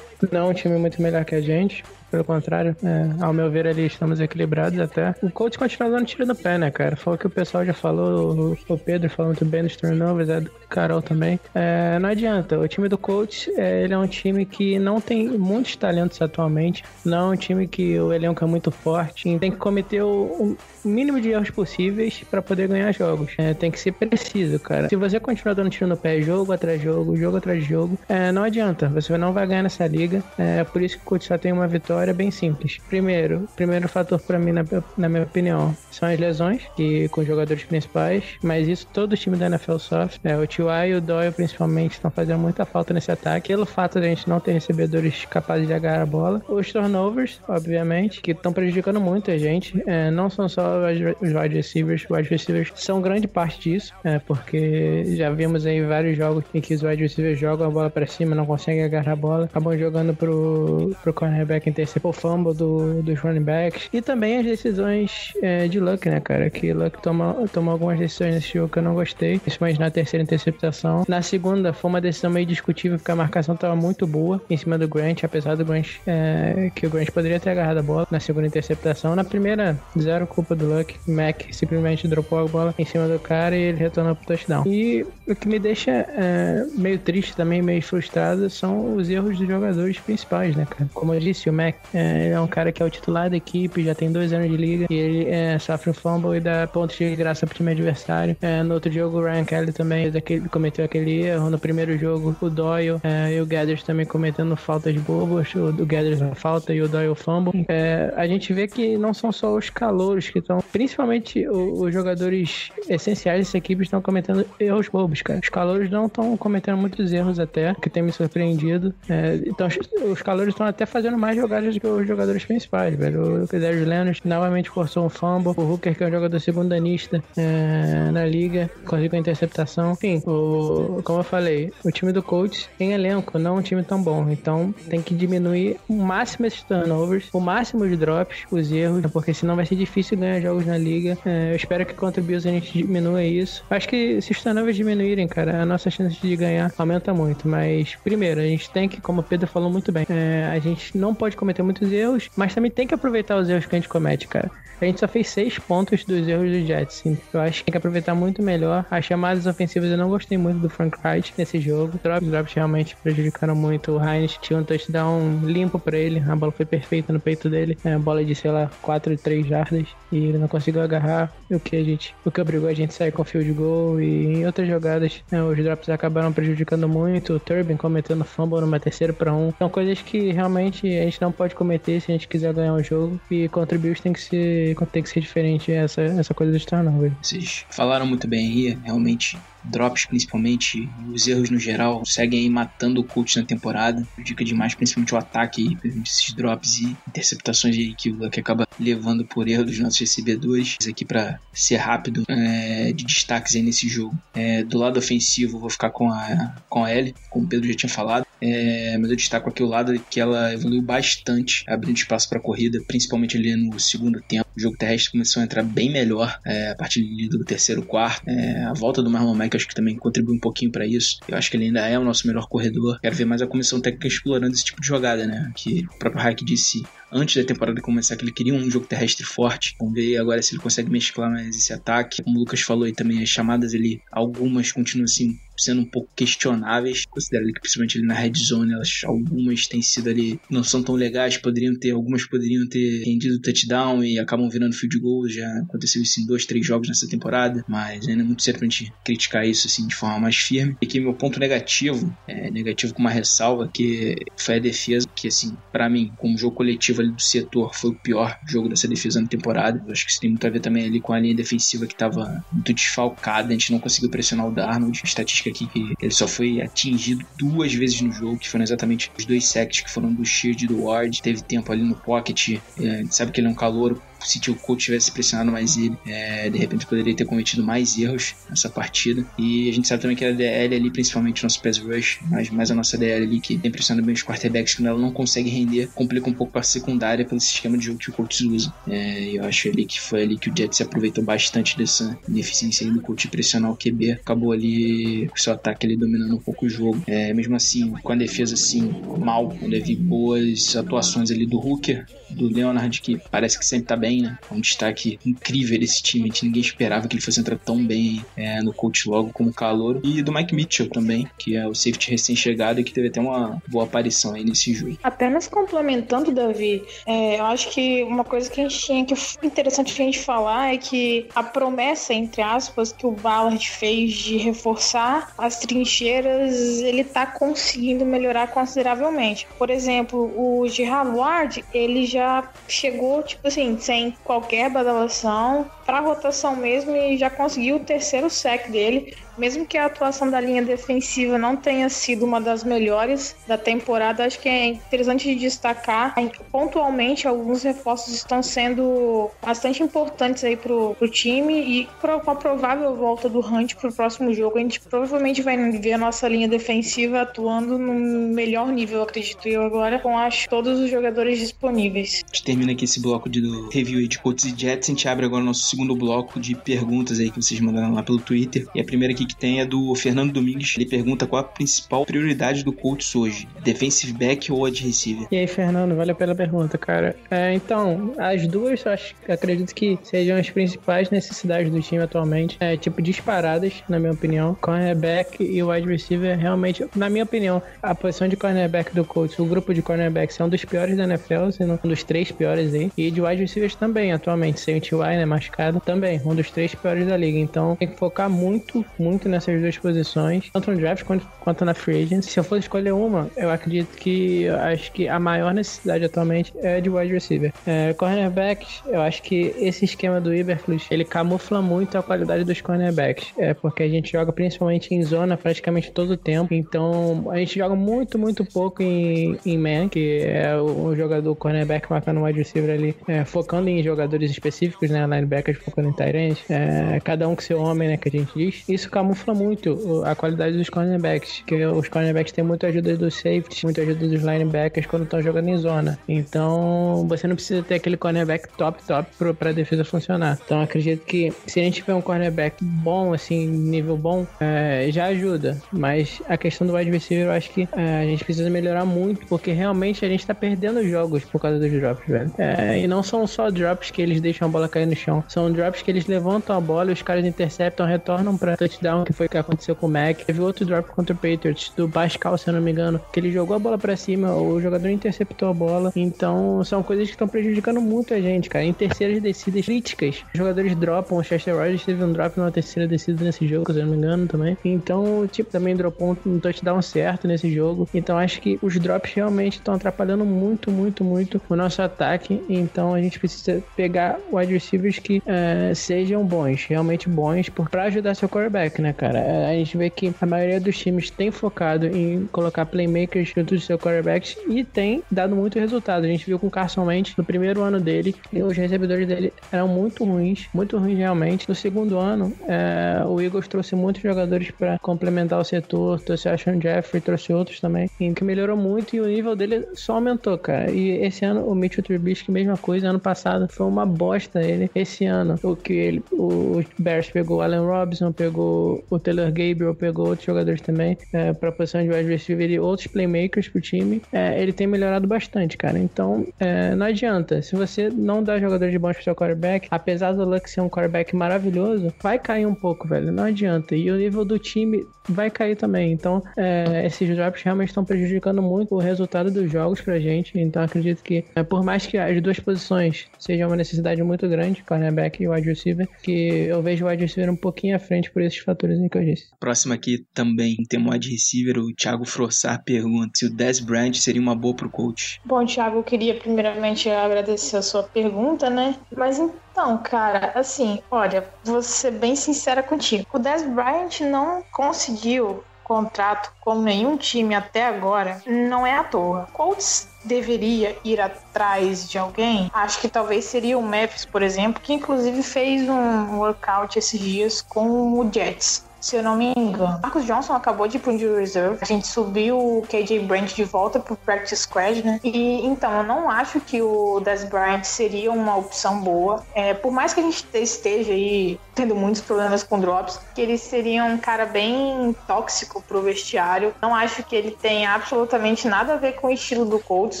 não 0.32 0.40
é 0.40 0.44
um 0.50 0.54
time 0.54 0.78
muito 0.78 1.00
melhor 1.00 1.24
que 1.24 1.34
a 1.34 1.40
gente. 1.40 1.84
Pelo 2.10 2.24
contrário, 2.24 2.74
é, 2.82 3.22
ao 3.22 3.32
meu 3.32 3.50
ver, 3.50 3.66
ali 3.66 3.86
estamos 3.86 4.20
equilibrados 4.20 4.78
até. 4.78 5.14
O 5.22 5.30
coach 5.30 5.58
continua 5.58 5.90
dando 5.90 6.06
tiro 6.06 6.26
no 6.26 6.34
pé, 6.34 6.56
né, 6.56 6.70
cara? 6.70 6.96
O 7.04 7.16
que 7.18 7.26
o 7.26 7.30
pessoal 7.30 7.64
já 7.64 7.74
falou, 7.74 8.56
o 8.68 8.78
Pedro 8.78 9.10
falou 9.10 9.32
muito 9.32 9.44
bem 9.44 9.62
dos 9.62 9.76
turnovers, 9.76 10.28
é 10.28 10.40
do 10.40 10.50
Carol 10.68 11.02
também. 11.02 11.38
É, 11.54 11.98
não 11.98 12.08
adianta, 12.08 12.58
o 12.58 12.66
time 12.66 12.88
do 12.88 12.96
coach, 12.96 13.52
é, 13.56 13.84
ele 13.84 13.92
é 13.92 13.98
um 13.98 14.06
time 14.06 14.46
que 14.46 14.78
não 14.78 15.00
tem 15.00 15.28
muitos 15.28 15.76
talentos 15.76 16.20
atualmente, 16.22 16.82
não 17.04 17.30
é 17.30 17.34
um 17.34 17.36
time 17.36 17.66
que 17.68 17.98
o 18.00 18.12
elenco 18.12 18.42
é 18.42 18.46
muito 18.46 18.70
forte, 18.70 19.38
tem 19.38 19.50
que 19.50 19.58
cometer 19.58 20.02
o, 20.02 20.56
o 20.84 20.88
mínimo 20.88 21.20
de 21.20 21.30
erros 21.30 21.50
possíveis 21.50 22.24
para 22.30 22.40
poder 22.40 22.68
ganhar 22.68 22.92
jogos. 22.92 23.34
É, 23.36 23.52
tem 23.52 23.70
que 23.70 23.78
ser 23.78 23.92
preciso, 23.92 24.58
cara. 24.58 24.88
Se 24.88 24.96
você 24.96 25.20
continuar 25.20 25.54
dando 25.54 25.70
tiro 25.70 25.86
no 25.86 25.96
pé, 25.96 26.20
jogo 26.22 26.52
atrás 26.52 26.80
jogo, 26.80 27.16
jogo 27.16 27.36
atrás 27.36 27.64
jogo, 27.64 27.98
é, 28.08 28.32
não 28.32 28.42
adianta, 28.42 28.88
você 28.88 29.16
não 29.18 29.32
vai 29.32 29.46
ganhar 29.46 29.62
nessa 29.62 29.86
liga. 29.86 30.22
É 30.38 30.64
por 30.64 30.80
isso 30.80 30.96
que 30.96 31.02
o 31.02 31.06
coach 31.06 31.26
só 31.26 31.36
tem 31.36 31.52
uma 31.52 31.66
vitória 31.66 31.97
história 31.98 32.10
é 32.10 32.14
bem 32.14 32.30
simples. 32.30 32.78
Primeiro, 32.88 33.48
primeiro 33.56 33.88
fator 33.88 34.20
para 34.20 34.38
mim, 34.38 34.52
na, 34.52 34.64
na, 34.96 35.08
minha 35.08 35.24
opinião, 35.24 35.76
são 35.90 36.08
as 36.08 36.18
lesões 36.18 36.62
que 36.76 37.08
com 37.08 37.20
os 37.20 37.26
jogadores 37.26 37.64
principais, 37.64 38.24
mas 38.42 38.68
isso 38.68 38.86
todo 38.92 39.16
time 39.16 39.36
da 39.36 39.46
NFL 39.46 39.78
sofre. 39.78 40.20
É, 40.24 40.36
o 40.36 40.46
T.Y. 40.46 40.88
e 40.88 40.94
o 40.94 41.00
Doyle 41.00 41.32
principalmente 41.32 41.92
estão 41.92 42.10
fazendo 42.10 42.38
muita 42.38 42.64
falta 42.64 42.94
nesse 42.94 43.10
ataque, 43.10 43.48
pelo 43.48 43.66
fato 43.66 44.00
de 44.00 44.06
a 44.06 44.08
gente 44.08 44.28
não 44.28 44.38
ter 44.38 44.52
recebedores 44.52 45.24
capazes 45.24 45.66
de 45.66 45.72
agarrar 45.72 46.02
a 46.02 46.06
bola. 46.06 46.42
Os 46.48 46.72
turnovers, 46.72 47.40
obviamente, 47.48 48.20
que 48.20 48.30
estão 48.30 48.52
prejudicando 48.52 49.00
muito 49.00 49.30
a 49.30 49.38
gente. 49.38 49.82
É, 49.86 50.10
não 50.10 50.30
são 50.30 50.48
só 50.48 50.82
os 51.20 51.32
wide 51.32 51.54
receivers, 51.54 52.04
os 52.04 52.10
wide 52.10 52.28
receivers 52.28 52.72
são 52.76 53.00
grande 53.00 53.26
parte 53.26 53.70
disso, 53.70 53.92
é, 54.04 54.18
porque 54.18 55.04
já 55.16 55.30
vimos 55.30 55.66
aí 55.66 55.82
vários 55.82 56.16
jogos 56.16 56.44
em 56.54 56.60
que 56.60 56.74
os 56.74 56.82
wide 56.82 57.02
receivers 57.02 57.38
jogam 57.38 57.66
a 57.66 57.70
bola 57.70 57.90
para 57.90 58.06
cima, 58.06 58.34
não 58.34 58.46
conseguem 58.46 58.84
agarrar 58.84 59.12
a 59.12 59.16
bola, 59.16 59.44
acabam 59.46 59.76
jogando 59.76 60.14
pro, 60.14 60.94
pro 61.02 61.12
cornerback 61.12 61.68
em 61.68 61.72
o 62.02 62.12
fumble 62.12 62.54
do, 62.54 63.02
dos 63.02 63.18
running 63.20 63.42
backs. 63.42 63.88
E 63.92 64.00
também 64.00 64.38
as 64.38 64.44
decisões 64.44 65.32
é, 65.42 65.68
de 65.68 65.80
Luck, 65.80 66.08
né, 66.08 66.20
cara? 66.20 66.50
Que 66.50 66.72
Luck 66.72 67.00
toma, 67.02 67.34
toma 67.52 67.72
algumas 67.72 67.98
decisões 67.98 68.34
nesse 68.34 68.54
jogo 68.54 68.68
que 68.68 68.78
eu 68.78 68.82
não 68.82 68.94
gostei, 68.94 69.38
principalmente 69.38 69.80
na 69.80 69.90
terceira 69.90 70.22
interceptação. 70.22 71.04
Na 71.08 71.22
segunda, 71.22 71.72
foi 71.72 71.88
uma 71.88 72.00
decisão 72.00 72.30
meio 72.30 72.46
discutível, 72.46 72.98
porque 72.98 73.10
a 73.10 73.16
marcação 73.16 73.56
tava 73.56 73.76
muito 73.76 74.06
boa 74.06 74.40
em 74.48 74.56
cima 74.56 74.78
do 74.78 74.88
Grant, 74.88 75.24
apesar 75.24 75.56
do 75.56 75.64
Grant, 75.64 75.96
é, 76.06 76.70
que 76.74 76.86
o 76.86 76.90
Grant 76.90 77.10
poderia 77.10 77.40
ter 77.40 77.50
agarrado 77.50 77.78
a 77.78 77.82
bola 77.82 78.06
na 78.10 78.20
segunda 78.20 78.46
interceptação. 78.46 79.14
Na 79.16 79.24
primeira, 79.24 79.78
zero 79.98 80.26
culpa 80.26 80.54
do 80.54 80.66
Luck. 80.66 80.96
Mac 81.06 81.42
simplesmente 81.52 82.06
dropou 82.06 82.38
a 82.38 82.46
bola 82.46 82.74
em 82.78 82.84
cima 82.84 83.08
do 83.08 83.18
cara 83.18 83.56
e 83.56 83.60
ele 83.60 83.78
retornou 83.78 84.14
pro 84.14 84.26
touchdown. 84.26 84.64
E 84.66 85.04
o 85.26 85.34
que 85.34 85.48
me 85.48 85.58
deixa 85.58 85.90
é, 85.90 86.66
meio 86.74 86.98
triste 86.98 87.34
também, 87.34 87.62
meio 87.62 87.82
frustrado, 87.82 88.48
são 88.50 88.96
os 88.96 89.08
erros 89.08 89.38
dos 89.38 89.48
jogadores 89.48 89.98
principais, 89.98 90.56
né, 90.56 90.66
cara? 90.68 90.88
Como 90.94 91.14
eu 91.14 91.20
disse, 91.20 91.48
o 91.48 91.52
Mac 91.52 91.74
é, 91.92 92.26
ele 92.26 92.34
é 92.34 92.40
um 92.40 92.46
cara 92.46 92.72
que 92.72 92.82
é 92.82 92.86
o 92.86 92.90
titular 92.90 93.30
da 93.30 93.36
equipe, 93.36 93.82
já 93.82 93.94
tem 93.94 94.10
dois 94.10 94.32
anos 94.32 94.50
de 94.50 94.56
liga, 94.56 94.86
e 94.90 94.94
ele 94.94 95.28
é, 95.28 95.58
sofre 95.58 95.90
um 95.90 95.94
fumble 95.94 96.36
e 96.36 96.40
dá 96.40 96.66
pontos 96.66 96.96
de 96.96 97.14
graça 97.16 97.46
pro 97.46 97.54
time 97.54 97.72
adversário. 97.72 98.36
É, 98.42 98.62
no 98.62 98.74
outro 98.74 98.90
jogo, 98.90 99.18
o 99.18 99.24
Ryan 99.24 99.44
Kelly 99.44 99.72
também 99.72 100.06
aquele, 100.06 100.48
cometeu 100.48 100.84
aquele 100.84 101.22
erro. 101.22 101.50
No 101.50 101.58
primeiro 101.58 101.96
jogo, 101.98 102.36
o 102.40 102.50
Doyle 102.50 103.00
é, 103.02 103.34
e 103.34 103.40
o 103.40 103.46
Gathers 103.46 103.82
também 103.82 104.06
cometendo 104.06 104.56
faltas 104.56 104.94
bobas. 104.96 105.54
O, 105.54 105.68
o 105.68 105.86
Gathers 105.86 106.22
a 106.22 106.34
falta 106.34 106.74
e 106.74 106.82
o 106.82 106.88
Doyle 106.88 107.14
fumble. 107.14 107.64
É, 107.68 108.12
a 108.16 108.26
gente 108.26 108.52
vê 108.52 108.66
que 108.66 108.96
não 108.96 109.14
são 109.14 109.32
só 109.32 109.56
os 109.56 109.70
calouros 109.70 110.28
que 110.28 110.38
estão, 110.38 110.58
principalmente 110.72 111.46
os 111.48 111.92
jogadores 111.92 112.70
essenciais 112.88 113.46
dessa 113.46 113.58
equipe 113.58 113.82
estão 113.82 114.00
cometendo 114.00 114.44
erros 114.58 114.88
bobos, 114.88 115.22
cara. 115.22 115.40
Os 115.42 115.48
calouros 115.48 115.90
não 115.90 116.06
estão 116.06 116.36
cometendo 116.36 116.76
muitos 116.76 117.12
erros 117.12 117.38
até, 117.38 117.74
que 117.74 117.88
tem 117.88 118.02
me 118.02 118.12
surpreendido. 118.12 118.94
É, 119.08 119.40
então, 119.46 119.68
os 120.10 120.22
calouros 120.22 120.54
estão 120.54 120.66
até 120.66 120.84
fazendo 120.86 121.16
mais 121.16 121.36
jogadas 121.36 121.67
os 121.76 122.06
jogadores 122.06 122.44
principais, 122.44 122.94
velho. 122.94 123.44
O 123.44 123.46
Darius 123.46 123.86
Leonard 123.86 124.20
novamente 124.24 124.70
forçou 124.70 125.06
um 125.06 125.08
fumble. 125.08 125.54
O 125.56 125.72
Hooker, 125.72 125.96
que 125.96 126.04
é 126.04 126.06
um 126.06 126.10
jogador 126.10 126.40
segundanista 126.40 127.22
é, 127.36 128.10
na 128.10 128.24
liga, 128.24 128.70
conseguiu 128.84 129.10
a 129.16 129.20
interceptação. 129.20 129.92
Enfim, 129.92 130.22
o, 130.26 131.00
como 131.02 131.20
eu 131.20 131.24
falei, 131.24 131.72
o 131.84 131.90
time 131.90 132.12
do 132.12 132.22
Colts 132.22 132.68
tem 132.78 132.92
elenco, 132.92 133.38
não 133.38 133.56
um 133.56 133.62
time 133.62 133.82
tão 133.82 134.02
bom. 134.02 134.28
Então 134.30 134.74
tem 134.88 135.02
que 135.02 135.14
diminuir 135.14 135.76
o 135.88 135.94
máximo 135.94 136.46
esses 136.46 136.62
turnovers, 136.62 137.28
o 137.32 137.40
máximo 137.40 137.88
de 137.88 137.96
drops, 137.96 138.44
os 138.50 138.70
erros, 138.70 139.04
porque 139.12 139.34
senão 139.34 139.56
vai 139.56 139.66
ser 139.66 139.76
difícil 139.76 140.18
ganhar 140.18 140.40
jogos 140.40 140.66
na 140.66 140.78
liga. 140.78 141.16
É, 141.24 141.52
eu 141.52 141.56
espero 141.56 141.84
que 141.84 141.94
contra 141.94 142.20
o 142.20 142.24
Bills 142.24 142.48
a 142.48 142.52
gente 142.52 142.72
diminua 142.72 143.22
isso. 143.24 143.64
Acho 143.70 143.88
que 143.88 144.20
se 144.20 144.32
os 144.32 144.42
turnovers 144.42 144.76
diminuírem, 144.76 145.26
cara, 145.28 145.62
a 145.62 145.66
nossa 145.66 145.90
chance 145.90 146.18
de 146.20 146.36
ganhar 146.36 146.72
aumenta 146.76 147.12
muito. 147.12 147.48
Mas, 147.48 147.96
primeiro, 148.02 148.40
a 148.40 148.44
gente 148.44 148.70
tem 148.70 148.88
que, 148.88 149.00
como 149.00 149.20
o 149.20 149.24
Pedro 149.24 149.46
falou 149.46 149.70
muito 149.70 149.92
bem, 149.92 150.06
é, 150.08 150.48
a 150.50 150.58
gente 150.58 150.96
não 150.96 151.14
pode 151.14 151.36
cometer 151.36 151.57
muitos 151.62 151.92
erros, 151.92 152.30
mas 152.36 152.54
também 152.54 152.70
tem 152.70 152.86
que 152.86 152.94
aproveitar 152.94 153.36
os 153.36 153.48
erros 153.48 153.66
que 153.66 153.74
a 153.74 153.78
gente 153.78 153.88
comete, 153.88 154.28
cara. 154.28 154.50
A 154.80 154.84
gente 154.84 155.00
só 155.00 155.08
fez 155.08 155.28
seis 155.28 155.58
pontos 155.58 156.04
dos 156.04 156.26
erros 156.28 156.50
do 156.52 156.64
Jets. 156.64 157.02
Eu 157.32 157.40
acho 157.40 157.58
que 157.58 157.64
tem 157.64 157.72
que 157.72 157.78
aproveitar 157.78 158.14
muito 158.14 158.40
melhor. 158.40 158.86
As 158.88 159.04
chamadas 159.04 159.44
ofensivas 159.46 159.90
eu 159.90 159.96
não 159.96 160.08
gostei 160.08 160.38
muito 160.38 160.60
do 160.60 160.70
Frank 160.70 160.96
Wright 161.04 161.34
nesse 161.36 161.58
jogo. 161.58 161.98
Drops, 162.00 162.28
drops 162.28 162.52
realmente 162.54 162.96
prejudicaram 163.02 163.56
muito. 163.56 163.92
O 163.92 164.00
Heinz 164.02 164.38
tinha 164.40 164.58
um 164.58 164.62
touchdown 164.62 165.40
limpo 165.42 165.80
para 165.80 165.98
ele. 165.98 166.22
A 166.28 166.36
bola 166.36 166.52
foi 166.52 166.64
perfeita 166.64 167.12
no 167.12 167.18
peito 167.18 167.50
dele. 167.50 167.76
É, 167.84 167.94
a 167.94 167.98
bola 167.98 168.24
de, 168.24 168.36
sei 168.36 168.52
lá, 168.52 168.70
4 168.80 169.12
e 169.12 169.16
3 169.16 169.46
jardas. 169.48 169.88
E 170.12 170.16
ele 170.16 170.38
não 170.38 170.46
conseguiu 170.46 170.80
agarrar. 170.80 171.32
O 171.50 171.58
que 171.58 171.74
a 171.74 171.82
gente. 171.82 172.14
O 172.24 172.30
que 172.30 172.40
obrigou 172.40 172.68
a 172.68 172.74
gente 172.74 172.90
a 172.90 172.92
sair 172.92 173.10
com 173.10 173.24
field 173.24 173.50
goal. 173.52 174.00
E 174.00 174.26
em 174.26 174.46
outras 174.46 174.68
jogadas, 174.68 175.24
né, 175.30 175.42
os 175.42 175.56
drops 175.56 175.88
acabaram 175.88 176.32
prejudicando 176.32 176.88
muito. 176.88 177.32
O 177.32 177.40
Turbin 177.40 177.76
cometendo 177.76 178.24
fumble 178.24 178.60
numa 178.60 178.78
terceira 178.78 179.12
para 179.12 179.34
um. 179.34 179.52
São 179.58 179.68
coisas 179.68 180.00
que 180.00 180.30
realmente 180.30 180.86
a 180.86 181.02
gente 181.02 181.20
não 181.20 181.32
pode 181.32 181.47
cometer 181.54 182.00
se 182.00 182.10
a 182.10 182.14
gente 182.14 182.28
quiser 182.28 182.52
ganhar 182.52 182.74
um 182.74 182.82
jogo. 182.82 183.20
E 183.30 183.48
contra 183.48 183.76
o 183.78 183.80
tem 184.02 184.12
que 184.12 184.20
ser 184.20 184.76
tem 184.92 185.02
que 185.02 185.08
ser 185.08 185.20
diferente 185.20 185.72
essa, 185.72 186.02
essa 186.02 186.34
coisa 186.34 186.56
de 186.58 186.66
turnover. 186.66 187.12
Vocês 187.22 187.64
falaram 187.70 188.06
muito 188.06 188.26
bem 188.26 188.46
aí, 188.46 188.78
realmente 188.84 189.38
drops 189.70 190.06
principalmente, 190.06 190.88
os 191.12 191.26
erros 191.26 191.50
no 191.50 191.58
geral, 191.58 192.04
seguem 192.04 192.40
aí 192.40 192.50
matando 192.50 193.00
o 193.00 193.04
coach 193.04 193.38
na 193.38 193.44
temporada. 193.44 194.06
Dica 194.18 194.44
demais, 194.44 194.74
principalmente 194.74 195.14
o 195.14 195.18
ataque, 195.18 195.76
esses 196.04 196.32
drops 196.32 196.78
e 196.78 196.96
interceptações 197.08 197.76
aí 197.76 197.94
que 197.94 198.10
Luck 198.10 198.38
acaba 198.38 198.66
levando 198.78 199.24
por 199.24 199.48
erro 199.48 199.64
dos 199.64 199.78
nossos 199.78 199.98
recebedores. 200.00 200.76
Aqui 200.88 201.04
para 201.04 201.38
ser 201.52 201.76
rápido, 201.76 202.24
é, 202.28 202.92
de 202.92 203.04
destaques 203.04 203.54
aí 203.56 203.62
nesse 203.62 203.88
jogo. 203.88 204.16
É, 204.34 204.62
do 204.62 204.78
lado 204.78 204.98
ofensivo, 204.98 205.58
vou 205.58 205.70
ficar 205.70 205.90
com 205.90 206.10
a, 206.10 206.56
com 206.68 206.84
a 206.84 206.90
L, 206.90 207.14
como 207.30 207.44
o 207.44 207.48
Pedro 207.48 207.68
já 207.68 207.74
tinha 207.74 207.90
falado. 207.90 208.26
É, 208.40 208.96
mas 208.98 209.10
eu 209.10 209.16
destaco 209.16 209.48
aqui 209.48 209.62
o 209.62 209.66
lado 209.66 209.98
que 210.10 210.20
ela 210.20 210.52
evoluiu 210.52 210.82
bastante, 210.82 211.64
abrindo 211.68 211.96
espaço 211.96 212.28
para 212.28 212.40
corrida, 212.40 212.80
principalmente 212.86 213.36
ali 213.36 213.54
no 213.56 213.78
segundo 213.80 214.20
tempo. 214.20 214.47
O 214.56 214.60
jogo 214.60 214.76
terrestre 214.76 215.12
começou 215.12 215.40
a 215.40 215.44
entrar 215.44 215.62
bem 215.62 215.90
melhor 215.90 216.38
é, 216.44 216.70
a 216.70 216.74
partir 216.74 217.02
do 217.28 217.44
terceiro 217.44 217.82
quarto. 217.82 218.28
É, 218.28 218.64
a 218.64 218.72
volta 218.72 219.02
do 219.02 219.10
Marlon 219.10 219.34
Mack 219.34 219.56
acho 219.56 219.68
que 219.68 219.74
também 219.74 219.96
contribui 219.96 220.36
um 220.36 220.40
pouquinho 220.40 220.70
para 220.70 220.86
isso. 220.86 221.18
Eu 221.28 221.36
acho 221.36 221.50
que 221.50 221.56
ele 221.56 221.66
ainda 221.66 221.86
é 221.86 221.98
o 221.98 222.04
nosso 222.04 222.26
melhor 222.26 222.48
corredor. 222.48 222.98
Quero 223.00 223.14
ver 223.14 223.24
mais 223.24 223.42
a 223.42 223.46
comissão 223.46 223.80
técnica 223.80 224.08
explorando 224.08 224.54
esse 224.54 224.64
tipo 224.64 224.80
de 224.80 224.86
jogada, 224.86 225.26
né? 225.26 225.50
Que 225.54 225.86
o 225.94 225.98
próprio 225.98 226.22
Hack 226.22 226.42
disse 226.44 226.82
antes 227.12 227.36
da 227.36 227.46
temporada 227.46 227.80
começar 227.80 228.16
que 228.16 228.24
ele 228.24 228.32
queria 228.32 228.54
um 228.54 228.70
jogo 228.70 228.86
terrestre 228.86 229.24
forte. 229.24 229.74
Vamos 229.78 229.94
ver 229.94 230.16
agora 230.18 230.42
se 230.42 230.54
ele 230.54 230.62
consegue 230.62 230.90
mesclar 230.90 231.30
mais 231.30 231.56
esse 231.56 231.72
ataque. 231.72 232.22
Como 232.22 232.36
o 232.36 232.40
Lucas 232.40 232.60
falou 232.60 232.84
aí 232.84 232.92
também, 232.92 233.22
as 233.22 233.28
chamadas 233.28 233.74
ele, 233.74 234.00
algumas 234.10 234.72
continuam 234.72 235.04
assim 235.04 235.38
sendo 235.58 235.82
um 235.82 235.84
pouco 235.84 236.08
questionáveis. 236.14 237.04
Considero 237.06 237.46
que 237.46 237.60
principalmente 237.60 237.98
ali 237.98 238.06
na 238.06 238.14
red 238.14 238.32
zone, 238.36 238.72
elas 238.72 239.00
algumas 239.04 239.66
têm 239.66 239.82
sido 239.82 240.08
ali 240.08 240.40
não 240.50 240.62
são 240.62 240.82
tão 240.82 240.94
legais, 240.94 241.36
poderiam 241.36 241.74
ter 241.74 241.90
algumas 241.90 242.26
poderiam 242.26 242.66
ter 242.68 243.04
rendido 243.04 243.40
touchdown 243.40 244.04
e 244.04 244.18
acabam 244.18 244.48
virando 244.48 244.74
field 244.74 244.98
goal. 244.98 245.28
Já 245.28 245.48
aconteceu 245.58 246.02
isso 246.02 246.20
em 246.20 246.26
dois, 246.26 246.46
três 246.46 246.64
jogos 246.64 246.88
nessa 246.88 247.08
temporada, 247.08 247.64
mas 247.68 248.06
ainda 248.06 248.22
é 248.22 248.24
muito 248.24 248.42
cedo 248.42 248.58
pra 248.58 248.68
gente 248.68 248.92
criticar 249.04 249.46
isso 249.46 249.66
assim 249.66 249.86
de 249.86 249.94
forma 249.94 250.20
mais 250.20 250.36
firme. 250.36 250.76
E 250.80 250.86
aqui 250.86 251.00
meu 251.00 251.14
ponto 251.14 251.40
negativo, 251.40 252.16
é 252.26 252.50
negativo 252.50 252.94
com 252.94 253.00
uma 253.00 253.10
ressalva 253.10 253.68
que 253.72 254.16
foi 254.36 254.56
a 254.56 254.58
defesa, 254.58 255.06
que 255.14 255.28
assim, 255.28 255.56
para 255.72 255.88
mim, 255.88 256.12
como 256.16 256.38
jogo 256.38 256.56
coletivo 256.56 257.00
ali 257.00 257.12
do 257.12 257.22
setor, 257.22 257.74
foi 257.74 257.90
o 257.90 257.94
pior 257.94 258.38
jogo 258.48 258.68
dessa 258.68 258.86
defesa 258.86 259.20
na 259.20 259.26
temporada. 259.26 259.82
Eu 259.86 259.92
acho 259.92 260.04
que 260.04 260.12
isso 260.12 260.20
tem 260.20 260.30
muito 260.30 260.46
a 260.46 260.50
ver 260.50 260.60
também 260.60 260.86
ali 260.86 261.00
com 261.00 261.12
a 261.12 261.20
linha 261.20 261.34
defensiva 261.34 261.86
que 261.86 261.94
estava 261.94 262.44
muito 262.52 262.72
desfalcada, 262.72 263.48
a 263.48 263.52
gente 263.52 263.72
não 263.72 263.78
conseguiu 263.78 264.10
pressionar 264.10 264.48
o 264.48 264.54
Darnold. 264.54 265.00
Estatística 265.04 265.47
aqui 265.48 265.66
que 265.66 265.94
ele 266.00 266.12
só 266.12 266.26
foi 266.26 266.60
atingido 266.60 267.24
duas 267.36 267.72
vezes 267.74 268.00
no 268.00 268.12
jogo, 268.12 268.38
que 268.38 268.48
foram 268.48 268.64
exatamente 268.64 269.10
os 269.18 269.24
dois 269.24 269.46
sacks 269.46 269.80
que 269.80 269.90
foram 269.90 270.12
do 270.12 270.24
Sheard 270.24 270.64
e 270.64 270.68
do 270.68 270.84
Ward. 270.84 271.22
Teve 271.22 271.42
tempo 271.42 271.72
ali 271.72 271.82
no 271.82 271.94
pocket, 271.94 272.58
é, 272.80 273.04
sabe 273.10 273.32
que 273.32 273.40
ele 273.40 273.48
é 273.48 273.50
um 273.50 273.54
calor 273.54 274.00
se 274.20 274.50
o 274.50 274.54
coach 274.54 274.86
tivesse 274.86 275.10
pressionado 275.12 275.50
mais 275.50 275.76
ele, 275.76 275.96
é, 276.06 276.48
de 276.50 276.58
repente 276.58 276.86
poderia 276.86 277.14
ter 277.14 277.24
cometido 277.24 277.62
mais 277.62 277.98
erros 277.98 278.34
nessa 278.48 278.68
partida. 278.68 279.24
E 279.38 279.68
a 279.68 279.72
gente 279.72 279.88
sabe 279.88 280.02
também 280.02 280.16
que 280.16 280.24
a 280.24 280.32
DL 280.32 280.74
ali, 280.74 280.90
principalmente 280.90 281.42
nosso 281.42 281.60
pass 281.62 281.78
rush, 281.78 282.20
mas 282.30 282.50
mais 282.50 282.70
a 282.70 282.74
nossa 282.74 282.96
DL 282.96 283.24
ali, 283.24 283.40
que 283.40 283.58
tem 283.58 283.70
pressionado 283.70 284.06
bem 284.06 284.14
os 284.14 284.22
quarterbacks, 284.22 284.74
quando 284.74 284.88
ela 284.88 284.98
não 284.98 285.12
consegue 285.12 285.48
render, 285.48 285.88
complica 285.94 286.28
um 286.28 286.32
pouco 286.32 286.52
para 286.52 286.60
a 286.60 286.64
secundária 286.64 287.24
pelo 287.24 287.40
sistema 287.40 287.76
de 287.76 287.86
jogo 287.86 287.98
que 287.98 288.10
o 288.10 288.12
coach 288.12 288.46
usa. 288.46 288.72
É, 288.86 289.30
eu 289.36 289.44
acho 289.44 289.68
ali 289.68 289.84
que 289.84 290.00
foi 290.00 290.22
ali 290.22 290.38
que 290.38 290.50
o 290.50 290.56
Jets 290.56 290.80
aproveitou 290.80 291.24
bastante 291.24 291.76
dessa 291.76 292.18
deficiência 292.26 292.86
aí 292.86 292.92
do 292.92 293.00
coach 293.00 293.28
pressionar 293.28 293.70
o 293.70 293.76
QB. 293.76 294.12
Acabou 294.12 294.52
ali 294.52 295.26
o 295.34 295.38
seu 295.38 295.52
ataque 295.52 295.86
ali 295.86 295.96
dominando 295.96 296.36
um 296.36 296.40
pouco 296.40 296.66
o 296.66 296.68
jogo. 296.68 297.02
É, 297.06 297.32
mesmo 297.32 297.56
assim, 297.56 297.90
com 298.02 298.12
a 298.12 298.16
defesa 298.16 298.54
assim, 298.54 298.90
mal, 299.18 299.48
quando 299.48 299.78
vi 299.82 299.96
boas 299.96 300.76
atuações 300.76 301.30
ali 301.30 301.46
do 301.46 301.58
Hooker, 301.58 302.06
do 302.30 302.48
Leonard, 302.48 303.00
que 303.00 303.20
parece 303.30 303.58
que 303.58 303.66
sempre 303.66 303.86
tá 303.86 303.96
bem, 303.96 304.22
né? 304.22 304.38
Um 304.50 304.60
destaque 304.60 305.18
incrível 305.24 305.78
desse 305.78 306.02
time. 306.02 306.24
A 306.24 306.26
gente 306.26 306.46
ninguém 306.46 306.62
esperava 306.62 307.06
que 307.06 307.14
ele 307.14 307.22
fosse 307.22 307.40
entrar 307.40 307.58
tão 307.58 307.84
bem 307.84 308.24
é, 308.36 308.60
no 308.62 308.72
coach 308.72 309.08
logo 309.08 309.30
como 309.32 309.52
calor. 309.52 310.00
E 310.02 310.22
do 310.22 310.32
Mike 310.32 310.54
Mitchell 310.54 310.88
também, 310.88 311.28
que 311.38 311.56
é 311.56 311.66
o 311.66 311.74
safety 311.74 312.10
recém-chegado 312.10 312.80
e 312.80 312.84
que 312.84 312.92
teve 312.92 313.08
até 313.08 313.20
uma 313.20 313.62
boa 313.68 313.84
aparição 313.84 314.34
aí 314.34 314.44
nesse 314.44 314.72
jogo. 314.74 314.98
Apenas 315.02 315.48
complementando, 315.48 316.32
Davi, 316.32 316.82
é, 317.06 317.38
eu 317.38 317.44
acho 317.46 317.70
que 317.70 318.02
uma 318.04 318.24
coisa 318.24 318.50
que 318.50 318.60
a 318.60 318.68
gente 318.68 318.78
tinha 318.78 319.04
que 319.04 319.14
interessante 319.42 319.92
a 319.92 320.04
gente 320.04 320.18
falar 320.18 320.74
é 320.74 320.78
que 320.78 321.26
a 321.34 321.42
promessa, 321.42 322.12
entre 322.14 322.42
aspas, 322.42 322.92
que 322.92 323.06
o 323.06 323.12
Ballard 323.12 323.68
fez 323.68 324.12
de 324.12 324.36
reforçar 324.36 325.32
as 325.36 325.58
trincheiras, 325.58 326.80
ele 326.80 327.04
tá 327.04 327.26
conseguindo 327.26 328.04
melhorar 328.04 328.48
consideravelmente. 328.48 329.46
Por 329.58 329.70
exemplo, 329.70 330.32
o 330.36 330.66
Gerard 330.68 331.16
Ward, 331.16 331.64
ele 331.72 332.06
já 332.06 332.17
já 332.18 332.52
chegou, 332.68 333.22
tipo 333.22 333.46
assim, 333.48 333.78
sem 333.78 334.14
qualquer 334.24 334.70
badalação, 334.70 335.70
pra 335.84 336.00
rotação 336.00 336.56
mesmo 336.56 336.94
e 336.96 337.16
já 337.16 337.30
conseguiu 337.30 337.76
o 337.76 337.84
terceiro 337.84 338.28
sec 338.30 338.70
dele 338.70 339.14
mesmo 339.38 339.66
que 339.66 339.78
a 339.78 339.86
atuação 339.86 340.30
da 340.30 340.40
linha 340.40 340.62
defensiva 340.62 341.38
não 341.38 341.56
tenha 341.56 341.88
sido 341.88 342.24
uma 342.24 342.40
das 342.40 342.64
melhores 342.64 343.36
da 343.46 343.56
temporada, 343.56 344.24
acho 344.24 344.40
que 344.40 344.48
é 344.48 344.66
interessante 344.66 345.34
de 345.34 345.40
destacar. 345.40 346.14
Pontualmente, 346.50 347.26
alguns 347.26 347.62
reforços 347.62 348.14
estão 348.14 348.42
sendo 348.42 349.30
bastante 349.42 349.82
importantes 349.82 350.44
aí 350.44 350.56
pro, 350.56 350.94
pro 350.94 351.08
time 351.08 351.54
e 351.54 351.88
com 352.00 352.30
a 352.30 352.34
provável 352.34 352.94
volta 352.94 353.28
do 353.28 353.40
Hunt 353.40 353.74
pro 353.76 353.92
próximo 353.92 354.32
jogo, 354.32 354.58
a 354.58 354.60
gente 354.60 354.80
provavelmente 354.80 355.42
vai 355.42 355.56
ver 355.72 355.92
a 355.92 355.98
nossa 355.98 356.28
linha 356.28 356.48
defensiva 356.48 357.22
atuando 357.22 357.78
no 357.78 358.34
melhor 358.34 358.68
nível, 358.68 359.02
acredito 359.02 359.46
eu 359.48 359.62
agora, 359.62 359.98
com 359.98 360.16
acho 360.18 360.48
todos 360.48 360.78
os 360.80 360.90
jogadores 360.90 361.38
disponíveis. 361.38 362.22
A 362.24 362.26
gente 362.26 362.44
termina 362.44 362.72
aqui 362.72 362.84
esse 362.84 363.00
bloco 363.00 363.28
de 363.28 363.40
review 363.72 364.06
de 364.06 364.18
Colts 364.18 364.44
e 364.44 364.54
Jets, 364.56 364.88
a 364.88 364.92
gente 364.92 365.08
abre 365.08 365.26
agora 365.26 365.42
o 365.42 365.46
nosso 365.46 365.62
segundo 365.62 365.94
bloco 365.94 366.40
de 366.40 366.54
perguntas 366.54 367.20
aí 367.20 367.30
que 367.30 367.40
vocês 367.40 367.60
mandaram 367.60 367.94
lá 367.94 368.02
pelo 368.02 368.18
Twitter. 368.18 368.66
E 368.74 368.80
a 368.80 368.84
primeira 368.84 369.14
aqui 369.14 369.26
que 369.28 369.36
tem 369.36 369.60
é 369.60 369.66
do 369.66 369.94
Fernando 369.94 370.32
Domingues. 370.32 370.74
Ele 370.76 370.86
pergunta 370.86 371.26
qual 371.26 371.40
a 371.40 371.44
principal 371.44 372.04
prioridade 372.04 372.64
do 372.64 372.72
Colts 372.72 373.14
hoje: 373.14 373.48
defensive 373.62 374.12
back 374.12 374.50
ou 374.50 374.68
de 374.70 374.84
receiver? 374.84 375.26
E 375.30 375.36
aí, 375.36 375.46
Fernando, 375.46 375.94
valeu 375.94 376.14
pela 376.14 376.34
pergunta, 376.34 376.76
cara. 376.76 377.16
É, 377.30 377.54
então, 377.54 378.14
as 378.18 378.46
duas 378.46 378.84
eu 378.84 378.92
acho, 378.92 379.14
acredito 379.28 379.74
que 379.74 379.98
sejam 380.02 380.36
as 380.36 380.50
principais 380.50 381.10
necessidades 381.10 381.70
do 381.70 381.80
time 381.80 382.02
atualmente. 382.02 382.56
É, 382.60 382.76
tipo, 382.76 383.00
disparadas, 383.00 383.82
na 383.88 383.98
minha 383.98 384.12
opinião. 384.12 384.56
Cornerback 384.60 385.42
e 385.42 385.62
wide 385.62 385.88
receiver, 385.88 386.38
realmente, 386.38 386.84
na 386.94 387.08
minha 387.08 387.24
opinião, 387.24 387.62
a 387.82 387.94
posição 387.94 388.28
de 388.28 388.36
cornerback 388.36 388.94
do 388.94 389.04
Colts, 389.04 389.38
o 389.38 389.44
grupo 389.44 389.72
de 389.72 389.82
cornerbacks 389.82 390.38
é 390.38 390.44
um 390.44 390.48
dos 390.48 390.64
piores 390.64 390.96
da 390.96 391.04
NFL, 391.04 391.50
se 391.50 391.64
não 391.64 391.78
um 391.82 391.88
dos 391.88 392.02
três 392.02 392.30
piores 392.30 392.74
aí. 392.74 392.90
E 392.96 393.10
de 393.10 393.20
wide 393.20 393.42
receivers 393.42 393.74
também, 393.74 394.12
atualmente. 394.12 394.60
Sem 394.60 394.76
o 394.76 394.80
T.Y., 394.80 395.16
né, 395.16 395.24
machucado, 395.24 395.80
também, 395.80 396.20
um 396.24 396.34
dos 396.34 396.50
três 396.50 396.74
piores 396.74 397.06
da 397.06 397.16
liga. 397.16 397.38
Então, 397.38 397.76
tem 397.76 397.88
que 397.88 397.96
focar 397.96 398.28
muito, 398.28 398.84
muito 398.98 399.17
muito 399.18 399.28
nessas 399.28 399.60
duas 399.60 399.76
posições, 399.76 400.48
tanto 400.52 400.70
no 400.70 400.78
draft 400.78 401.04
quanto, 401.04 401.26
quanto 401.40 401.64
na 401.64 401.74
free 401.74 402.04
agency. 402.04 402.30
Se 402.30 402.38
eu 402.38 402.44
fosse 402.44 402.60
escolher 402.60 402.92
uma, 402.92 403.28
eu 403.36 403.50
acredito 403.50 403.96
que 403.96 404.48
acho 404.48 404.92
que 404.92 405.08
a 405.08 405.18
maior 405.18 405.52
necessidade 405.52 406.04
atualmente 406.04 406.52
é 406.62 406.80
de 406.80 406.88
wide 406.88 407.12
receiver. 407.12 407.52
É, 407.66 407.92
cornerbacks, 407.94 408.80
eu 408.86 409.00
acho 409.00 409.20
que 409.22 409.52
esse 409.58 409.84
esquema 409.84 410.20
do 410.20 410.32
Iberflus, 410.32 410.86
ele 410.88 411.04
camufla 411.04 411.60
muito 411.60 411.98
a 411.98 412.02
qualidade 412.02 412.44
dos 412.44 412.60
cornerbacks. 412.60 413.32
É 413.36 413.52
porque 413.52 413.82
a 413.82 413.88
gente 413.88 414.12
joga 414.12 414.32
principalmente 414.32 414.94
em 414.94 415.02
zona 415.02 415.36
praticamente 415.36 415.90
todo 415.90 416.12
o 416.12 416.16
tempo. 416.16 416.54
Então 416.54 417.28
a 417.30 417.38
gente 417.38 417.58
joga 417.58 417.74
muito, 417.74 418.18
muito 418.18 418.44
pouco 418.44 418.82
em, 418.82 419.36
em 419.44 419.58
man, 419.58 419.88
que 419.88 420.20
é 420.22 420.56
o, 420.56 420.86
o 420.86 420.96
jogador 420.96 421.34
cornerback 421.34 421.90
marcando 421.90 422.22
wide 422.22 422.38
receiver 422.38 422.72
ali, 422.72 422.94
é, 423.08 423.24
focando 423.24 423.68
em 423.68 423.82
jogadores 423.82 424.30
específicos, 424.30 424.90
né? 424.90 425.02
Linebackers 425.02 425.58
focando 425.58 425.88
em 425.88 425.92
tight 425.92 426.44
é, 426.48 427.00
cada 427.02 427.28
um 427.28 427.34
com 427.34 427.42
seu 427.42 427.60
homem, 427.60 427.88
né? 427.88 427.96
Que 427.96 428.08
a 428.08 428.12
gente 428.12 428.30
diz. 428.36 428.62
Isso 428.68 428.88
camufla 428.90 429.07
muito 429.34 430.02
a 430.04 430.14
qualidade 430.14 430.56
dos 430.56 430.68
cornerbacks, 430.68 431.42
que 431.46 431.64
os 431.66 431.88
cornerbacks 431.88 432.32
têm 432.32 432.44
muita 432.44 432.66
ajuda 432.68 432.96
dos 432.96 433.14
safeties, 433.14 433.62
muita 433.64 433.82
ajuda 433.82 434.06
dos 434.06 434.22
linebackers 434.22 434.86
quando 434.86 435.04
estão 435.04 435.22
jogando 435.22 435.48
em 435.48 435.58
zona. 435.58 435.98
Então 436.08 437.06
você 437.08 437.26
não 437.26 437.34
precisa 437.34 437.62
ter 437.62 437.76
aquele 437.76 437.96
cornerback 437.96 438.48
top, 438.56 438.82
top 438.86 439.08
pra 439.34 439.52
defesa 439.52 439.84
funcionar. 439.84 440.38
Então 440.44 440.60
acredito 440.60 441.04
que 441.04 441.32
se 441.46 441.60
a 441.60 441.62
gente 441.62 441.76
tiver 441.76 441.94
um 441.94 442.00
cornerback 442.00 442.62
bom, 442.62 443.12
assim, 443.12 443.46
nível 443.46 443.96
bom, 443.96 444.26
é, 444.40 444.88
já 444.90 445.06
ajuda. 445.06 445.58
Mas 445.72 446.22
a 446.28 446.36
questão 446.36 446.66
do 446.66 446.74
wide 446.74 446.90
receiver, 446.90 447.26
eu 447.26 447.32
acho 447.32 447.50
que 447.50 447.68
é, 447.76 448.02
a 448.02 448.04
gente 448.04 448.24
precisa 448.24 448.48
melhorar 448.50 448.84
muito, 448.84 449.26
porque 449.26 449.52
realmente 449.52 450.04
a 450.04 450.08
gente 450.08 450.26
tá 450.26 450.34
perdendo 450.34 450.86
jogos 450.88 451.24
por 451.24 451.40
causa 451.40 451.58
dos 451.58 451.70
drops, 451.70 452.06
velho. 452.06 452.32
É, 452.38 452.80
e 452.80 452.86
não 452.86 453.02
são 453.02 453.26
só 453.26 453.50
drops 453.50 453.90
que 453.90 454.02
eles 454.02 454.20
deixam 454.20 454.48
a 454.48 454.50
bola 454.50 454.68
cair 454.68 454.86
no 454.86 454.96
chão, 454.96 455.22
são 455.28 455.50
drops 455.50 455.82
que 455.82 455.90
eles 455.90 456.06
levantam 456.06 456.56
a 456.56 456.60
bola 456.60 456.90
e 456.90 456.92
os 456.92 457.02
caras 457.02 457.24
interceptam, 457.24 457.86
retornam 457.86 458.36
pra 458.36 458.56
touchdown, 458.56 458.87
que 459.04 459.12
foi 459.12 459.26
o 459.26 459.28
que 459.28 459.38
aconteceu 459.38 459.74
com 459.74 459.86
o 459.86 459.90
Mac. 459.90 460.18
Teve 460.24 460.40
outro 460.40 460.64
drop 460.64 460.90
contra 460.90 461.14
o 461.14 461.16
Patriots, 461.16 461.72
do 461.76 461.88
Pascal, 461.88 462.36
se 462.38 462.48
eu 462.48 462.54
não 462.54 462.60
me 462.60 462.70
engano, 462.70 463.00
que 463.12 463.20
ele 463.20 463.30
jogou 463.30 463.56
a 463.56 463.58
bola 463.58 463.78
pra 463.78 463.96
cima, 463.96 464.34
o 464.34 464.60
jogador 464.60 464.88
interceptou 464.88 465.48
a 465.48 465.54
bola. 465.54 465.92
Então, 465.94 466.62
são 466.64 466.82
coisas 466.82 467.06
que 467.06 467.12
estão 467.12 467.28
prejudicando 467.28 467.80
muito 467.80 468.14
a 468.14 468.20
gente, 468.20 468.48
cara. 468.48 468.64
Em 468.64 468.72
terceiras 468.72 469.20
descidas 469.20 469.64
críticas, 469.64 470.24
os 470.32 470.38
jogadores 470.38 470.74
dropam. 470.74 471.18
O 471.18 471.22
Chester 471.22 471.54
Rogers 471.54 471.84
teve 471.84 472.02
um 472.02 472.12
drop 472.12 472.38
numa 472.38 472.50
terceira 472.50 472.88
descida 472.88 473.24
nesse 473.24 473.46
jogo, 473.46 473.72
se 473.72 473.78
eu 473.78 473.84
não 473.84 473.92
me 473.92 473.98
engano, 473.98 474.26
também. 474.26 474.56
Então, 474.64 475.26
tipo, 475.30 475.50
também 475.50 475.76
dropou 475.76 476.16
um 476.26 476.38
touchdown 476.38 476.80
certo 476.82 477.26
nesse 477.26 477.52
jogo. 477.52 477.88
Então, 477.92 478.18
acho 478.18 478.40
que 478.40 478.58
os 478.62 478.78
drops 478.78 479.12
realmente 479.12 479.54
estão 479.54 479.74
atrapalhando 479.74 480.24
muito, 480.24 480.70
muito, 480.70 481.04
muito 481.04 481.40
o 481.48 481.56
nosso 481.56 481.82
ataque. 481.82 482.42
Então, 482.48 482.94
a 482.94 483.00
gente 483.00 483.18
precisa 483.18 483.62
pegar 483.76 484.18
wide 484.32 484.52
receivers 484.52 484.98
que 484.98 485.18
uh, 485.18 485.74
sejam 485.74 486.24
bons, 486.24 486.64
realmente 486.66 487.08
bons, 487.08 487.48
para 487.48 487.84
ajudar 487.84 488.14
seu 488.14 488.28
quarterback, 488.28 488.77
né, 488.80 488.92
cara? 488.92 489.48
A 489.48 489.52
gente 489.52 489.76
vê 489.76 489.90
que 489.90 490.12
a 490.20 490.26
maioria 490.26 490.60
dos 490.60 490.78
times 490.78 491.10
tem 491.10 491.30
focado 491.30 491.86
em 491.86 492.26
colocar 492.32 492.66
playmakers 492.66 493.32
junto 493.34 493.54
dos 493.54 493.64
seus 493.64 493.80
quarterbacks 493.80 494.36
e 494.48 494.64
tem 494.64 495.02
dado 495.10 495.34
muito 495.34 495.58
resultado. 495.58 496.04
A 496.04 496.08
gente 496.08 496.26
viu 496.26 496.38
com 496.38 496.46
o 496.46 496.50
Carson 496.50 496.84
Wentz 496.84 497.16
no 497.16 497.24
primeiro 497.24 497.62
ano 497.62 497.80
dele, 497.80 498.14
os 498.32 498.56
recebedores 498.56 499.06
dele 499.06 499.32
eram 499.50 499.68
muito 499.68 500.04
ruins, 500.04 500.46
muito 500.52 500.76
ruins 500.78 500.98
realmente. 500.98 501.48
No 501.48 501.54
segundo 501.54 501.98
ano, 501.98 502.32
é, 502.46 503.02
o 503.06 503.20
Eagles 503.20 503.48
trouxe 503.48 503.74
muitos 503.74 504.02
jogadores 504.02 504.50
para 504.50 504.78
complementar 504.78 505.40
o 505.40 505.44
setor, 505.44 506.00
trouxe 506.00 506.28
a 506.28 506.36
Sean 506.36 506.60
Jeffrey, 506.60 507.00
trouxe 507.00 507.32
outros 507.32 507.60
também, 507.60 507.90
que 508.14 508.24
melhorou 508.24 508.56
muito 508.56 508.96
e 508.96 509.00
o 509.00 509.06
nível 509.06 509.34
dele 509.34 509.66
só 509.74 509.94
aumentou, 509.94 510.36
cara. 510.38 510.70
E 510.70 510.90
esse 511.04 511.24
ano 511.24 511.44
o 511.48 511.54
Mitchell 511.54 511.84
Trubisky, 511.84 512.30
mesma 512.30 512.56
coisa. 512.56 512.88
Ano 512.88 513.00
passado 513.00 513.48
foi 513.48 513.66
uma 513.66 513.86
bosta 513.86 514.42
ele. 514.42 514.70
Esse 514.74 515.04
ano, 515.04 515.38
o 515.42 515.56
que 515.56 515.72
ele, 515.72 516.02
o 516.12 516.62
Bears 516.78 517.10
pegou 517.10 517.42
Allen 517.42 517.60
Robinson, 517.60 518.12
pegou 518.12 518.67
o 518.90 518.98
Taylor 518.98 519.26
Gabriel, 519.26 519.74
pegou 519.74 520.08
outros 520.08 520.26
jogadores 520.26 520.60
também 520.60 520.96
é, 521.12 521.32
para 521.32 521.52
posição 521.52 521.82
de 521.82 521.88
wide 521.88 522.08
receiver 522.08 522.50
e 522.50 522.58
outros 522.58 522.86
playmakers 522.88 523.48
pro 523.48 523.60
time. 523.60 524.02
É, 524.12 524.40
ele 524.40 524.52
tem 524.52 524.66
melhorado 524.66 525.06
bastante, 525.06 525.56
cara. 525.56 525.78
Então, 525.78 526.26
é, 526.38 526.74
não 526.74 526.86
adianta. 526.86 527.42
Se 527.42 527.54
você 527.54 527.88
não 527.90 528.22
dá 528.22 528.38
jogador 528.38 528.70
de 528.70 528.78
bons 528.78 528.94
pro 528.94 529.04
seu 529.04 529.14
quarterback, 529.14 529.68
apesar 529.70 530.12
do 530.12 530.24
Luck 530.24 530.48
ser 530.48 530.60
um 530.60 530.68
quarterback 530.68 531.14
maravilhoso, 531.14 531.92
vai 532.02 532.18
cair 532.18 532.46
um 532.46 532.54
pouco, 532.54 532.86
velho. 532.86 533.12
Não 533.12 533.24
adianta. 533.24 533.74
E 533.74 533.90
o 533.90 533.96
nível 533.96 534.24
do 534.24 534.38
time 534.38 534.86
vai 535.08 535.30
cair 535.30 535.56
também. 535.56 535.92
Então, 535.92 536.22
é, 536.36 536.84
esses 536.86 537.08
drops 537.14 537.42
realmente 537.42 537.68
estão 537.68 537.84
prejudicando 537.84 538.42
muito 538.42 538.74
o 538.74 538.78
resultado 538.78 539.30
dos 539.30 539.50
jogos 539.50 539.80
pra 539.80 539.98
gente. 539.98 540.38
Então, 540.38 540.62
acredito 540.62 541.02
que, 541.02 541.24
é, 541.34 541.42
por 541.42 541.64
mais 541.64 541.86
que 541.86 541.96
as 541.96 542.20
duas 542.20 542.38
posições 542.38 543.06
sejam 543.18 543.48
uma 543.48 543.56
necessidade 543.56 544.02
muito 544.02 544.28
grande, 544.28 544.62
cornerback 544.62 545.22
e 545.22 545.28
wide 545.28 545.48
receiver, 545.48 545.88
que 546.02 546.46
eu 546.46 546.62
vejo 546.62 546.84
o 546.84 546.88
wide 546.88 547.02
receiver 547.02 547.32
um 547.32 547.36
pouquinho 547.36 547.76
à 547.76 547.78
frente 547.78 548.10
por 548.10 548.22
esses 548.22 548.38
fatores 548.38 548.57
que 548.58 548.98
eu 548.98 549.04
disse. 549.04 549.26
Próximo 549.38 549.74
aqui 549.74 550.04
também 550.12 550.56
tem 550.68 550.80
um 550.80 550.90
wide 550.90 551.10
receiver, 551.10 551.58
o 551.58 551.74
Thiago 551.74 552.04
Frossar 552.04 552.62
pergunta 552.64 553.10
se 553.14 553.26
o 553.26 553.34
Des 553.34 553.60
Bryant 553.60 553.94
seria 553.94 554.20
uma 554.20 554.34
boa 554.34 554.54
pro 554.54 554.70
coach. 554.70 555.20
Bom, 555.24 555.44
Thiago, 555.44 555.78
eu 555.78 555.84
queria 555.84 556.14
primeiramente 556.14 556.88
agradecer 556.90 557.56
a 557.56 557.62
sua 557.62 557.82
pergunta, 557.82 558.50
né? 558.50 558.74
Mas 558.96 559.18
então, 559.18 559.78
cara, 559.82 560.32
assim, 560.34 560.80
olha, 560.90 561.28
vou 561.44 561.62
ser 561.62 561.92
bem 561.92 562.14
sincera 562.14 562.62
contigo. 562.62 563.04
O 563.12 563.18
Des 563.18 563.42
Bryant 563.42 564.00
não 564.00 564.42
conseguiu 564.52 565.42
contrato 565.68 566.32
com 566.40 566.54
nenhum 566.54 566.96
time 566.96 567.34
até 567.34 567.66
agora 567.66 568.22
não 568.26 568.66
é 568.66 568.74
à 568.74 568.82
toa. 568.82 569.28
Colts 569.34 569.88
deveria 570.04 570.76
ir 570.82 571.00
atrás 571.00 571.88
de 571.88 571.98
alguém? 571.98 572.50
Acho 572.54 572.80
que 572.80 572.88
talvez 572.88 573.26
seria 573.26 573.58
o 573.58 573.62
Memphis, 573.62 574.06
por 574.06 574.22
exemplo, 574.22 574.62
que 574.62 574.72
inclusive 574.72 575.22
fez 575.22 575.68
um 575.68 576.18
workout 576.18 576.78
esses 576.78 576.98
dias 576.98 577.42
com 577.42 578.00
o 578.00 578.10
Jets 578.10 578.67
se 578.80 578.96
eu 578.96 579.02
não 579.02 579.16
me 579.16 579.32
engano. 579.36 579.78
Marcos 579.82 580.04
Johnson 580.04 580.34
acabou 580.34 580.68
de 580.68 580.76
ir 580.76 580.80
pro 580.80 580.92
injury 580.92 581.20
reserve. 581.20 581.58
A 581.60 581.64
gente 581.64 581.86
subiu 581.86 582.38
o 582.38 582.62
KJ 582.62 583.00
Brandt 583.00 583.34
de 583.34 583.44
volta 583.44 583.78
pro 583.78 583.96
practice 583.96 584.42
squad, 584.42 584.82
né? 584.84 585.00
E 585.02 585.46
então 585.46 585.72
eu 585.78 585.82
não 585.82 586.10
acho 586.10 586.40
que 586.40 586.62
o 586.62 587.00
Des 587.00 587.24
Bryant 587.24 587.64
seria 587.64 588.12
uma 588.12 588.36
opção 588.36 588.80
boa. 588.80 589.24
É, 589.34 589.54
por 589.54 589.72
mais 589.72 589.94
que 589.94 590.00
a 590.00 590.02
gente 590.02 590.26
esteja 590.34 590.92
aí 590.92 591.38
tendo 591.58 591.74
muitos 591.74 592.00
problemas 592.00 592.44
com 592.44 592.60
drops, 592.60 593.00
que 593.16 593.20
ele 593.20 593.36
seria 593.36 593.84
um 593.84 593.98
cara 593.98 594.24
bem 594.24 594.94
tóxico 595.08 595.60
pro 595.60 595.82
vestiário. 595.82 596.54
Não 596.62 596.72
acho 596.72 597.02
que 597.02 597.16
ele 597.16 597.32
tenha 597.32 597.74
absolutamente 597.74 598.46
nada 598.46 598.74
a 598.74 598.76
ver 598.76 598.92
com 598.92 599.08
o 599.08 599.10
estilo 599.10 599.44
do 599.44 599.58
Colts 599.58 600.00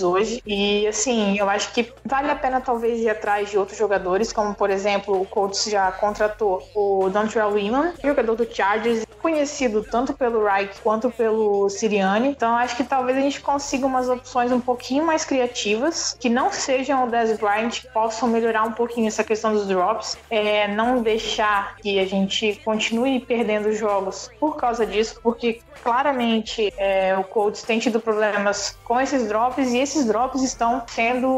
hoje. 0.00 0.40
E 0.46 0.86
assim, 0.86 1.36
eu 1.36 1.50
acho 1.50 1.72
que 1.72 1.92
vale 2.04 2.30
a 2.30 2.36
pena 2.36 2.60
talvez 2.60 3.00
ir 3.00 3.10
atrás 3.10 3.50
de 3.50 3.58
outros 3.58 3.76
jogadores, 3.76 4.32
como 4.32 4.54
por 4.54 4.70
exemplo, 4.70 5.20
o 5.20 5.26
Colts 5.26 5.64
já 5.64 5.90
contratou 5.90 6.62
o 6.76 7.08
Dontrell 7.10 7.50
Wiman, 7.50 7.92
jogador 8.04 8.36
do 8.36 8.46
Chargers, 8.68 9.06
conhecido 9.22 9.82
tanto 9.82 10.12
pelo 10.12 10.44
Reich 10.44 10.80
quanto 10.82 11.10
pelo 11.10 11.68
Siriani. 11.70 12.28
Então 12.28 12.54
acho 12.54 12.76
que 12.76 12.84
talvez 12.84 13.16
a 13.16 13.20
gente 13.20 13.40
consiga 13.40 13.86
umas 13.86 14.08
opções 14.08 14.52
um 14.52 14.60
pouquinho 14.60 15.04
mais 15.04 15.24
criativas, 15.24 16.16
que 16.20 16.28
não 16.28 16.52
sejam 16.52 17.04
o 17.04 17.10
Dez 17.10 17.36
Bryant, 17.38 17.70
que 17.70 17.88
possam 17.88 18.28
melhorar 18.28 18.64
um 18.64 18.72
pouquinho 18.72 19.08
essa 19.08 19.24
questão 19.24 19.52
dos 19.52 19.66
drops, 19.66 20.18
é, 20.30 20.68
não 20.68 21.02
deixar 21.02 21.76
que 21.76 21.98
a 21.98 22.06
gente 22.06 22.60
continue 22.64 23.20
perdendo 23.20 23.72
jogos 23.72 24.30
por 24.38 24.56
causa 24.56 24.86
disso, 24.86 25.18
porque 25.22 25.60
claramente 25.82 26.72
é, 26.76 27.16
o 27.16 27.24
Colts 27.24 27.62
tem 27.62 27.78
tido 27.78 28.00
problemas 28.00 28.76
com 28.84 29.00
esses 29.00 29.26
drops 29.26 29.72
e 29.72 29.78
esses 29.78 30.04
drops 30.04 30.42
estão 30.42 30.82
sendo 30.88 31.28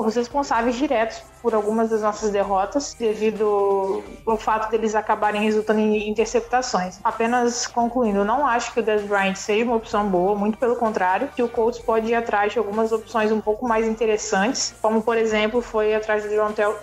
os 0.00 0.16
responsáveis 0.16 0.76
diretos 0.76 1.29
por 1.42 1.54
algumas 1.54 1.90
das 1.90 2.02
nossas 2.02 2.30
derrotas, 2.30 2.94
devido 2.98 4.02
ao 4.26 4.36
fato 4.36 4.70
deles 4.70 4.94
acabarem 4.94 5.42
resultando 5.42 5.80
em 5.80 6.08
interceptações. 6.08 6.98
Apenas 7.02 7.66
concluindo, 7.66 8.24
não 8.24 8.46
acho 8.46 8.72
que 8.72 8.80
o 8.80 8.82
Dez 8.82 9.02
Bryant 9.02 9.34
seja 9.34 9.64
uma 9.64 9.76
opção 9.76 10.08
boa, 10.08 10.34
muito 10.34 10.58
pelo 10.58 10.76
contrário, 10.76 11.28
que 11.34 11.42
o 11.42 11.48
Colts 11.48 11.80
pode 11.80 12.08
ir 12.08 12.14
atrás 12.14 12.52
de 12.52 12.58
algumas 12.58 12.92
opções 12.92 13.32
um 13.32 13.40
pouco 13.40 13.66
mais 13.66 13.86
interessantes, 13.86 14.74
como 14.80 15.02
por 15.02 15.16
exemplo 15.16 15.60
foi 15.60 15.94
atrás 15.94 16.24
do 16.24 16.30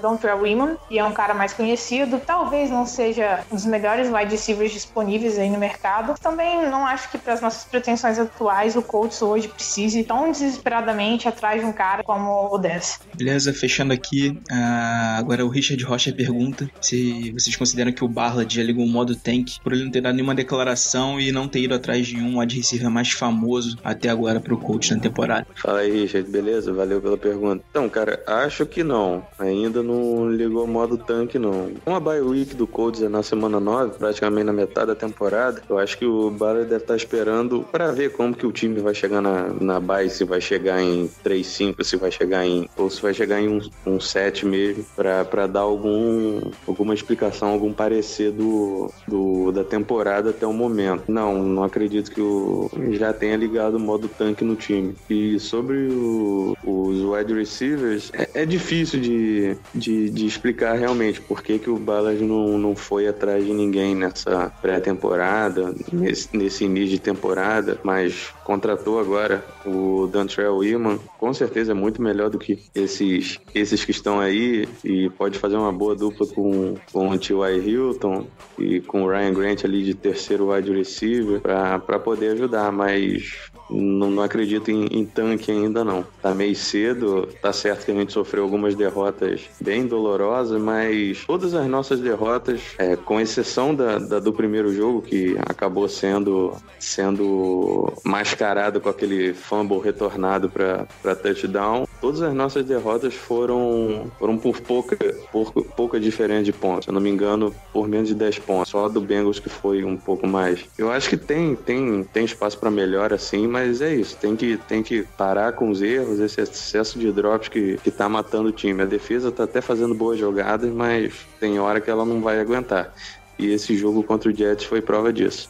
Dontrell 0.01 0.41
Wiman, 0.41 0.77
que 0.87 0.97
é 0.97 1.03
um 1.03 1.11
cara 1.11 1.33
mais 1.33 1.53
conhecido, 1.53 2.19
talvez 2.25 2.69
não 2.69 2.85
seja 2.85 3.43
um 3.51 3.55
dos 3.55 3.65
melhores 3.65 4.11
wide 4.11 4.31
receivers 4.31 4.71
disponíveis 4.71 5.37
aí 5.37 5.49
no 5.49 5.57
mercado. 5.57 6.15
Também 6.19 6.69
não 6.69 6.85
acho 6.85 7.09
que 7.09 7.17
para 7.17 7.33
as 7.33 7.41
nossas 7.41 7.63
pretensões 7.63 8.19
atuais 8.19 8.75
o 8.75 8.81
Colts 8.81 9.21
hoje 9.21 9.47
precise 9.47 10.03
tão 10.03 10.31
desesperadamente 10.31 11.27
atrás 11.27 11.61
de 11.61 11.67
um 11.67 11.73
cara 11.73 12.03
como 12.03 12.53
o 12.53 12.57
Dez. 12.57 12.99
Beleza, 13.15 13.53
fechando 13.53 13.93
aqui, 13.93 14.39
ah, 14.49 15.17
agora 15.17 15.45
o 15.45 15.49
Richard 15.49 15.83
Rocha 15.83 16.11
pergunta 16.11 16.69
se 16.79 17.31
vocês 17.31 17.55
consideram 17.55 17.91
que 17.91 18.03
o 18.03 18.07
Barlad 18.07 18.51
já 18.51 18.63
ligou 18.63 18.85
o 18.85 18.87
modo 18.87 19.15
tank 19.15 19.59
por 19.63 19.73
ele 19.73 19.83
não 19.83 19.91
ter 19.91 20.01
dado 20.01 20.15
nenhuma 20.15 20.35
declaração 20.35 21.19
e 21.19 21.31
não 21.31 21.47
ter 21.47 21.59
ido 21.59 21.73
atrás 21.73 22.07
de 22.07 22.17
um 22.17 22.39
wide 22.39 22.55
receiver 22.55 22.89
mais 22.89 23.11
famoso 23.11 23.77
até 23.83 24.09
agora 24.09 24.39
pro 24.39 24.57
coach 24.57 24.93
na 24.93 24.99
temporada. 24.99 25.45
Fala 25.55 25.79
aí, 25.79 25.91
Richard, 26.01 26.29
beleza? 26.29 26.73
Valeu 26.73 27.01
pela 27.01 27.17
pergunta. 27.17 27.63
Então, 27.69 27.89
cara, 27.89 28.21
acho 28.25 28.65
que 28.65 28.83
não. 28.83 29.25
Ainda 29.37 29.83
não 29.83 30.29
ligou 30.29 30.63
o 30.63 30.67
modo 30.67 30.97
tanque, 30.97 31.37
não. 31.37 31.71
Uma 31.85 31.99
bye 31.99 32.21
week 32.21 32.55
do 32.55 32.67
Colts 32.67 33.01
é 33.01 33.09
na 33.09 33.23
semana 33.23 33.59
9, 33.59 33.97
praticamente 33.97 34.45
na 34.45 34.53
metade 34.53 34.87
da 34.87 34.95
temporada. 34.95 35.61
Eu 35.69 35.77
acho 35.77 35.97
que 35.97 36.05
o 36.05 36.29
Barlad 36.31 36.67
deve 36.67 36.83
estar 36.83 36.95
esperando 36.95 37.65
para 37.71 37.91
ver 37.91 38.11
como 38.11 38.35
que 38.35 38.45
o 38.45 38.51
time 38.51 38.79
vai 38.79 38.93
chegar 38.93 39.21
na, 39.21 39.49
na 39.59 39.79
bye, 39.79 40.09
se 40.09 40.23
vai 40.23 40.39
chegar 40.39 40.81
em 40.81 41.09
3-5, 41.23 41.83
se 41.83 41.97
vai 41.97 42.11
chegar 42.11 42.45
em. 42.45 42.69
ou 42.77 42.89
se 42.89 43.01
vai 43.01 43.13
chegar 43.13 43.41
em 43.41 43.47
um, 43.47 43.61
um 43.85 43.99
7 43.99 44.36
stat 44.37 44.45
mesmo, 44.45 44.85
para 44.95 45.47
dar 45.47 45.61
algum, 45.61 46.51
alguma 46.67 46.93
explicação, 46.93 47.49
algum 47.49 47.73
parecer 47.73 48.31
do, 48.31 48.91
do, 49.07 49.51
da 49.51 49.63
temporada 49.63 50.29
até 50.29 50.45
o 50.45 50.53
momento. 50.53 51.03
Não, 51.07 51.43
não 51.43 51.63
acredito 51.63 52.11
que 52.11 52.21
o 52.21 52.69
já 52.91 53.13
tenha 53.13 53.35
ligado 53.35 53.75
o 53.75 53.79
modo 53.79 54.07
tanque 54.07 54.43
no 54.43 54.55
time. 54.55 54.95
E 55.09 55.39
sobre 55.39 55.87
o, 55.89 56.55
os 56.63 57.01
wide 57.01 57.33
receivers, 57.33 58.11
é, 58.13 58.41
é 58.41 58.45
difícil 58.45 58.99
de, 58.99 59.57
de, 59.73 60.09
de, 60.09 60.25
explicar 60.25 60.77
realmente 60.77 61.21
por 61.21 61.41
que, 61.41 61.57
que 61.59 61.69
o 61.69 61.77
Ballard 61.77 62.21
não, 62.23 62.57
não 62.57 62.75
foi 62.75 63.07
atrás 63.07 63.45
de 63.45 63.53
ninguém 63.53 63.95
nessa 63.95 64.51
pré-temporada, 64.61 65.73
nesse, 65.91 66.35
nesse 66.35 66.65
início 66.65 66.89
de 66.89 66.99
temporada, 66.99 67.79
mas 67.83 68.33
contratou 68.43 68.99
agora 68.99 69.43
o 69.65 70.07
Dantrell 70.07 70.63
Iman, 70.63 70.99
com 71.19 71.33
certeza 71.33 71.71
é 71.71 71.75
muito 71.75 72.01
melhor 72.01 72.29
do 72.29 72.39
que 72.39 72.59
esses, 72.73 73.39
esses 73.53 73.83
que 73.83 73.91
estão 73.91 74.19
aí 74.19 74.26
e 74.31 75.09
pode 75.17 75.37
fazer 75.37 75.55
uma 75.55 75.71
boa 75.71 75.95
dupla 75.95 76.27
com, 76.27 76.75
com 76.91 77.09
o 77.09 77.17
T.Y. 77.17 77.57
Hilton 77.65 78.27
e 78.57 78.81
com 78.81 79.03
o 79.03 79.09
Ryan 79.09 79.33
Grant 79.33 79.65
ali 79.65 79.83
de 79.83 79.93
terceiro 79.93 80.51
wide 80.51 80.71
receiver 80.71 81.41
para 81.41 81.99
poder 81.99 82.33
ajudar, 82.33 82.71
mas 82.71 83.46
não, 83.69 84.09
não 84.09 84.23
acredito 84.23 84.71
em, 84.71 84.85
em, 84.85 85.05
tanque 85.05 85.51
ainda 85.51 85.83
não. 85.83 86.05
Tá 86.21 86.33
meio 86.33 86.55
cedo, 86.55 87.27
tá 87.41 87.51
certo 87.51 87.85
que 87.85 87.91
a 87.91 87.95
gente 87.95 88.13
sofreu 88.13 88.43
algumas 88.43 88.75
derrotas 88.75 89.41
bem 89.59 89.85
dolorosas, 89.85 90.61
mas 90.61 91.23
todas 91.25 91.53
as 91.53 91.67
nossas 91.67 91.99
derrotas, 91.99 92.61
é, 92.77 92.95
com 92.95 93.19
exceção 93.19 93.73
da, 93.73 93.97
da, 93.97 94.19
do 94.19 94.31
primeiro 94.33 94.73
jogo, 94.73 95.01
que 95.01 95.37
acabou 95.39 95.87
sendo, 95.87 96.55
sendo 96.79 97.93
mascarado 98.03 98.79
com 98.79 98.89
aquele 98.89 99.33
fumble 99.33 99.79
retornado 99.79 100.49
para 100.49 101.15
touchdown, 101.15 101.87
todas 101.99 102.21
as 102.21 102.33
nossas 102.33 102.65
derrotas 102.65 103.13
foram, 103.13 104.11
foram 104.17 104.37
por 104.37 104.61
pouca, 104.61 104.95
por 105.31 105.51
pouca 105.51 105.99
diferença 105.99 106.43
de 106.43 106.53
pontos. 106.53 106.85
Se 106.85 106.89
eu 106.89 106.93
não 106.93 107.01
me 107.01 107.09
engano, 107.09 107.53
por 107.73 107.87
menos 107.87 108.07
de 108.07 108.15
10 108.15 108.39
pontos. 108.39 108.69
Só 108.69 108.85
a 108.85 108.87
do 108.87 109.01
Bengals 109.01 109.39
que 109.39 109.49
foi 109.49 109.83
um 109.83 109.97
pouco 109.97 110.27
mais. 110.27 110.65
Eu 110.77 110.91
acho 110.91 111.09
que 111.09 111.17
tem, 111.17 111.55
tem, 111.55 112.03
tem 112.03 112.25
espaço 112.25 112.57
para 112.57 112.71
melhor 112.71 113.13
assim, 113.13 113.47
mas 113.47 113.56
é 113.81 113.93
isso. 113.93 114.17
Tem 114.17 114.35
que, 114.35 114.57
tem 114.67 114.83
que 114.83 115.03
parar 115.17 115.53
com 115.53 115.69
os 115.69 115.81
erros, 115.81 116.19
esse 116.19 116.41
excesso 116.41 116.99
de 116.99 117.11
drops 117.11 117.49
que, 117.49 117.77
que 117.77 117.91
tá 117.91 118.07
matando 118.07 118.49
o 118.49 118.51
time. 118.51 118.83
A 118.83 118.85
defesa 118.85 119.31
tá 119.31 119.43
até 119.43 119.61
fazendo 119.61 119.93
boas 119.93 120.19
jogadas, 120.19 120.71
mas 120.71 121.13
tem 121.39 121.59
hora 121.59 121.81
que 121.81 121.89
ela 121.89 122.05
não 122.05 122.21
vai 122.21 122.39
aguentar. 122.39 122.93
E 123.37 123.51
esse 123.51 123.77
jogo 123.77 124.03
contra 124.03 124.29
o 124.29 124.35
Jets 124.35 124.65
foi 124.65 124.81
prova 124.81 125.13
disso. 125.13 125.49